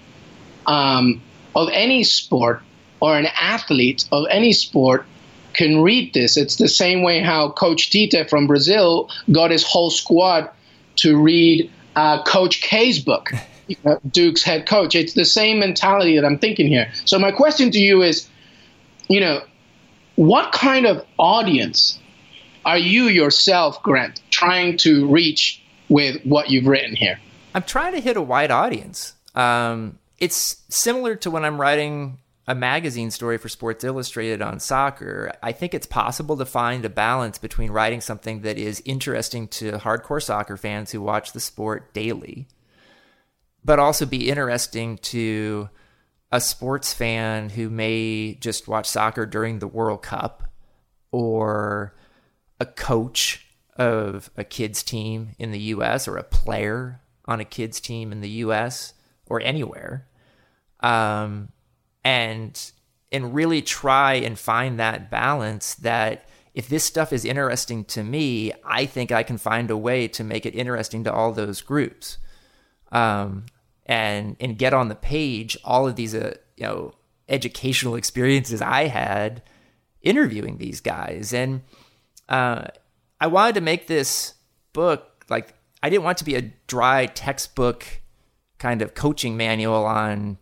um, 0.65 1.21
of 1.57 1.67
any 1.73 2.05
sport 2.05 2.61
or 2.99 3.17
an 3.17 3.27
athlete 3.39 4.05
of 4.11 4.25
any 4.29 4.53
sport 4.53 5.05
can 5.53 5.81
read 5.81 6.13
this. 6.13 6.37
It's 6.37 6.57
the 6.57 6.67
same 6.67 7.01
way 7.01 7.19
how 7.21 7.51
Coach 7.51 7.91
Tite 7.91 8.29
from 8.29 8.47
Brazil 8.47 9.09
got 9.31 9.51
his 9.51 9.63
whole 9.63 9.89
squad 9.89 10.49
to 10.97 11.19
read 11.19 11.69
uh, 11.95 12.23
Coach 12.23 12.61
K's 12.61 12.99
book, 12.99 13.31
Duke's 14.11 14.43
head 14.43 14.67
coach. 14.67 14.95
It's 14.95 15.13
the 15.13 15.25
same 15.25 15.59
mentality 15.59 16.15
that 16.15 16.25
I'm 16.25 16.37
thinking 16.37 16.67
here. 16.67 16.91
So 17.05 17.19
my 17.19 17.31
question 17.31 17.71
to 17.71 17.79
you 17.79 18.01
is, 18.01 18.27
you 19.07 19.19
know, 19.19 19.41
what 20.15 20.51
kind 20.51 20.85
of 20.85 21.05
audience 21.17 21.99
are 22.65 22.77
you 22.77 23.05
yourself, 23.05 23.81
Grant, 23.81 24.21
trying 24.29 24.77
to 24.77 25.07
reach 25.07 25.61
with 25.87 26.21
what 26.23 26.49
you've 26.49 26.67
written 26.67 26.95
here? 26.95 27.19
I'm 27.55 27.63
trying 27.63 27.93
to 27.93 27.99
hit 27.99 28.17
a 28.17 28.21
wide 28.21 28.51
audience. 28.51 29.13
Um, 29.33 29.97
it's 30.19 30.61
similar 30.69 31.15
to 31.15 31.31
when 31.31 31.45
I'm 31.45 31.59
writing 31.59 32.17
a 32.49 32.55
magazine 32.55 33.11
story 33.11 33.37
for 33.37 33.47
Sports 33.47 33.83
Illustrated 33.83 34.41
on 34.41 34.59
soccer, 34.59 35.31
I 35.43 35.51
think 35.51 35.75
it's 35.75 35.85
possible 35.85 36.35
to 36.37 36.47
find 36.47 36.83
a 36.83 36.89
balance 36.89 37.37
between 37.37 37.69
writing 37.69 38.01
something 38.01 38.41
that 38.41 38.57
is 38.57 38.81
interesting 38.85 39.47
to 39.49 39.73
hardcore 39.73 40.21
soccer 40.21 40.57
fans 40.57 40.91
who 40.91 40.99
watch 40.99 41.31
the 41.31 41.39
sport 41.39 41.93
daily, 41.93 42.47
but 43.63 43.77
also 43.77 44.07
be 44.07 44.31
interesting 44.31 44.97
to 44.97 45.69
a 46.31 46.41
sports 46.41 46.91
fan 46.91 47.49
who 47.49 47.69
may 47.69 48.33
just 48.33 48.67
watch 48.67 48.87
soccer 48.87 49.27
during 49.27 49.59
the 49.59 49.67
World 49.67 50.01
Cup 50.01 50.43
or 51.11 51.93
a 52.59 52.65
coach 52.65 53.45
of 53.75 54.31
a 54.35 54.43
kids 54.43 54.81
team 54.81 55.35
in 55.37 55.51
the 55.51 55.59
US 55.59 56.07
or 56.07 56.17
a 56.17 56.23
player 56.23 56.99
on 57.25 57.39
a 57.39 57.45
kids 57.45 57.79
team 57.79 58.11
in 58.11 58.21
the 58.21 58.29
US 58.29 58.95
or 59.27 59.39
anywhere. 59.39 60.07
Um, 60.79 61.49
and 62.03 62.71
and 63.11 63.33
really 63.33 63.61
try 63.61 64.13
and 64.13 64.37
find 64.37 64.79
that 64.79 65.09
balance 65.09 65.73
that 65.75 66.29
if 66.53 66.67
this 66.67 66.83
stuff 66.83 67.11
is 67.11 67.25
interesting 67.25 67.85
to 67.85 68.03
me, 68.03 68.51
I 68.63 68.85
think 68.85 69.11
I 69.11 69.23
can 69.23 69.37
find 69.37 69.71
a 69.71 69.77
way 69.77 70.07
to 70.09 70.23
make 70.23 70.45
it 70.45 70.55
interesting 70.55 71.03
to 71.05 71.13
all 71.13 71.31
those 71.31 71.61
groups. 71.61 72.17
Um, 72.91 73.45
and 73.89 74.37
and 74.39 74.57
get 74.57 74.73
on 74.73 74.87
the 74.87 74.95
page 74.95 75.57
all 75.65 75.87
of 75.87 75.95
these 75.95 76.15
uh, 76.15 76.35
you 76.55 76.63
know 76.63 76.93
educational 77.27 77.95
experiences 77.95 78.61
I 78.61 78.87
had 78.87 79.41
interviewing 80.01 80.57
these 80.57 80.79
guys 80.79 81.33
and 81.33 81.61
uh, 82.29 82.67
I 83.19 83.27
wanted 83.27 83.55
to 83.55 83.61
make 83.61 83.87
this 83.87 84.35
book 84.71 85.25
like 85.27 85.55
I 85.81 85.89
didn't 85.89 86.03
want 86.03 86.19
to 86.19 86.23
be 86.23 86.35
a 86.35 86.53
dry 86.67 87.07
textbook 87.07 87.85
kind 88.59 88.81
of 88.81 88.93
coaching 88.93 89.35
manual 89.35 89.85
on 89.85 90.37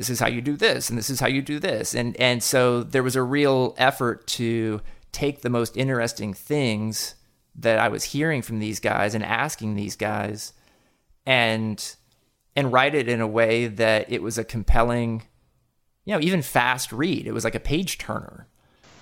this 0.00 0.08
is 0.08 0.18
how 0.18 0.28
you 0.28 0.40
do 0.40 0.56
this 0.56 0.88
and 0.88 0.96
this 0.96 1.10
is 1.10 1.20
how 1.20 1.26
you 1.26 1.42
do 1.42 1.58
this. 1.58 1.94
And 1.94 2.16
and 2.18 2.42
so 2.42 2.82
there 2.82 3.02
was 3.02 3.16
a 3.16 3.22
real 3.22 3.74
effort 3.76 4.26
to 4.28 4.80
take 5.12 5.42
the 5.42 5.50
most 5.50 5.76
interesting 5.76 6.32
things 6.32 7.16
that 7.56 7.78
I 7.78 7.88
was 7.88 8.04
hearing 8.04 8.40
from 8.40 8.60
these 8.60 8.80
guys 8.80 9.14
and 9.14 9.22
asking 9.22 9.74
these 9.74 9.96
guys 9.96 10.54
and 11.26 11.96
and 12.56 12.72
write 12.72 12.94
it 12.94 13.10
in 13.10 13.20
a 13.20 13.26
way 13.26 13.66
that 13.66 14.10
it 14.10 14.22
was 14.22 14.38
a 14.38 14.44
compelling 14.44 15.24
you 16.06 16.14
know 16.14 16.20
even 16.22 16.40
fast 16.40 16.92
read. 16.92 17.26
It 17.26 17.32
was 17.32 17.44
like 17.44 17.54
a 17.54 17.60
page 17.60 17.98
turner. 17.98 18.46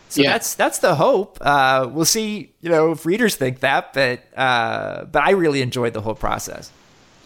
So 0.09 0.23
yeah. 0.23 0.33
that's 0.33 0.57
that's 0.57 0.81
the 0.81 0.97
hope. 0.97 1.39
Uh, 1.41 1.89
we'll 1.89 2.07
see 2.07 2.57
you 2.61 2.71
know 2.71 2.91
if 2.91 3.07
readers 3.07 3.37
think 3.37 3.61
that 3.61 3.93
but 3.93 4.25
uh, 4.37 5.05
but 5.05 5.23
i 5.23 5.31
really 5.31 5.63
enjoyed 5.63 5.93
the 5.93 6.01
whole 6.01 6.17
process. 6.17 6.73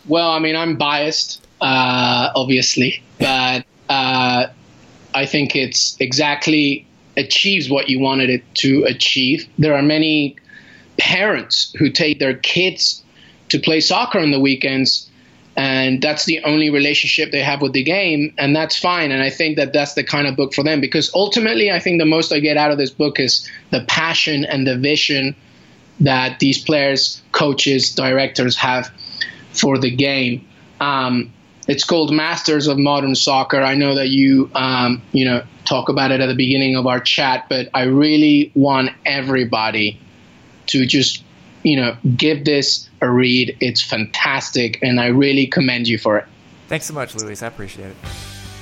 Well 0.07 0.31
i 0.31 0.41
mean 0.41 0.57
i'm 0.57 0.77
biased 0.77 1.47
uh, 1.63 2.31
obviously, 2.35 3.03
but 3.19 3.65
uh, 3.89 4.47
I 5.15 5.27
think 5.27 5.57
it's 5.57 5.97
exactly 6.01 6.87
achieves 7.17 7.71
what 7.71 7.89
you 7.89 8.01
wanted 8.01 8.31
it 8.31 8.43
to 8.57 8.85
achieve. 8.85 9.49
There 9.59 9.75
are 9.75 9.83
many 9.83 10.37
parents 10.99 11.73
who 11.79 11.89
take 11.89 12.19
their 12.19 12.35
kids 12.35 13.03
to 13.49 13.59
play 13.59 13.81
soccer 13.81 14.19
on 14.19 14.31
the 14.31 14.41
weekends 14.41 15.09
and 15.57 16.01
that's 16.01 16.25
the 16.25 16.43
only 16.45 16.71
relationship 16.71 17.31
they 17.31 17.43
have 17.43 17.61
with 17.61 17.73
the 17.73 17.83
game 17.83 18.33
and 18.39 18.57
that's 18.57 18.77
fine 18.79 19.11
and 19.11 19.23
i 19.23 19.29
think 19.29 19.57
that 19.57 19.73
that's 19.73 19.93
the 19.95 20.05
kind 20.05 20.27
of 20.27 20.35
book 20.37 20.55
for 20.55 20.63
them 20.63 20.81
because 20.81 21.11
ultimately 21.15 21.71
i 21.71 21.79
think 21.79 21.99
the 21.99 22.07
most 22.07 22.33
i 22.33 22.39
get 22.39 22.57
out 22.57 22.71
of 22.71 22.79
this 22.79 22.91
book 22.91 23.21
is 23.21 23.51
the 23.71 23.85
passion 23.87 24.47
and 24.47 24.67
the 24.67 24.79
vision 24.79 25.37
that 26.01 26.39
these 26.39 26.63
players 26.63 27.21
coaches 27.33 27.95
directors 27.95 28.57
have 28.57 28.91
for 29.53 29.77
the 29.79 29.91
game 29.91 30.47
um, 30.81 31.31
it's 31.69 31.85
called 31.85 32.13
Masters 32.13 32.67
of 32.67 32.79
Modern 32.79 33.15
Soccer. 33.15 33.63
I 33.63 33.75
know 33.75 33.95
that 33.95 34.09
you, 34.09 34.51
um, 34.55 35.03
you 35.13 35.25
know, 35.25 35.43
talk 35.65 35.89
about 35.89 36.11
it 36.11 36.21
at 36.21 36.27
the 36.27 36.35
beginning 36.35 36.77
of 36.77 36.87
our 36.87 37.01
chat, 37.01 37.47
but 37.49 37.69
I 37.75 37.85
really 37.85 38.51
want 38.55 38.91
everybody 39.07 40.01
to 40.69 40.87
just, 40.87 41.23
you 41.63 41.77
know, 41.77 41.97
give 42.17 42.45
this 42.45 42.89
a 43.01 43.11
read. 43.11 43.57
It's 43.61 43.83
fantastic, 43.83 44.79
and 44.83 45.01
I 45.01 45.07
really 45.07 45.47
commend 45.47 45.89
you 45.89 45.99
for 45.99 46.19
it. 46.19 46.27
Thanks 46.69 46.87
so 46.87 46.95
much, 46.95 47.15
Luis. 47.15 47.43
I 47.43 47.47
appreciate 47.47 47.91
it. 47.91 47.97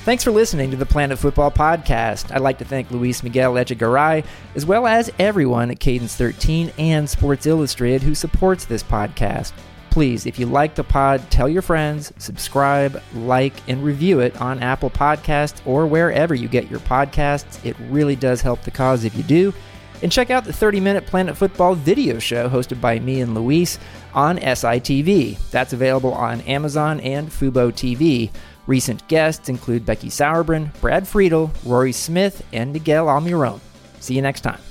Thanks 0.03 0.23
for 0.23 0.31
listening 0.31 0.71
to 0.71 0.77
the 0.77 0.85
Planet 0.85 1.19
Football 1.19 1.51
Podcast. 1.51 2.33
I'd 2.33 2.41
like 2.41 2.57
to 2.57 2.65
thank 2.65 2.89
Luis 2.89 3.21
Miguel 3.21 3.53
Echegaray, 3.53 4.25
as 4.55 4.65
well 4.65 4.87
as 4.87 5.11
everyone 5.19 5.69
at 5.69 5.79
Cadence 5.79 6.15
13 6.15 6.71
and 6.79 7.07
Sports 7.07 7.45
Illustrated 7.45 8.01
who 8.01 8.15
supports 8.15 8.65
this 8.65 8.81
podcast. 8.81 9.51
Please, 9.91 10.25
if 10.25 10.39
you 10.39 10.45
like 10.45 10.75
the 10.75 10.85
pod, 10.85 11.21
tell 11.29 11.49
your 11.49 11.61
friends, 11.61 12.13
subscribe, 12.17 13.03
like, 13.13 13.53
and 13.67 13.83
review 13.83 14.21
it 14.21 14.39
on 14.41 14.63
Apple 14.63 14.89
Podcasts 14.89 15.61
or 15.67 15.85
wherever 15.85 16.33
you 16.33 16.47
get 16.47 16.71
your 16.71 16.79
podcasts. 16.79 17.63
It 17.65 17.75
really 17.89 18.15
does 18.15 18.41
help 18.41 18.61
the 18.61 18.71
cause 18.71 19.03
if 19.03 19.13
you 19.15 19.23
do. 19.23 19.53
And 20.01 20.09
check 20.09 20.29
out 20.31 20.45
the 20.45 20.53
30 20.53 20.79
minute 20.79 21.05
Planet 21.05 21.35
Football 21.35 21.75
video 21.75 22.19
show 22.19 22.49
hosted 22.49 22.79
by 22.79 22.99
me 22.99 23.19
and 23.19 23.35
Luis 23.35 23.77
on 24.13 24.37
SITV. 24.39 25.37
That's 25.51 25.73
available 25.73 26.13
on 26.13 26.39
Amazon 26.41 27.01
and 27.01 27.29
Fubo 27.29 27.71
TV. 27.71 28.31
Recent 28.67 29.05
guests 29.09 29.49
include 29.49 29.85
Becky 29.85 30.07
Sauerbrunn, 30.07 30.71
Brad 30.79 31.05
Friedel, 31.05 31.51
Rory 31.65 31.91
Smith, 31.91 32.45
and 32.53 32.71
Miguel 32.71 33.07
Almiron. 33.07 33.59
See 33.99 34.15
you 34.15 34.21
next 34.21 34.41
time. 34.41 34.70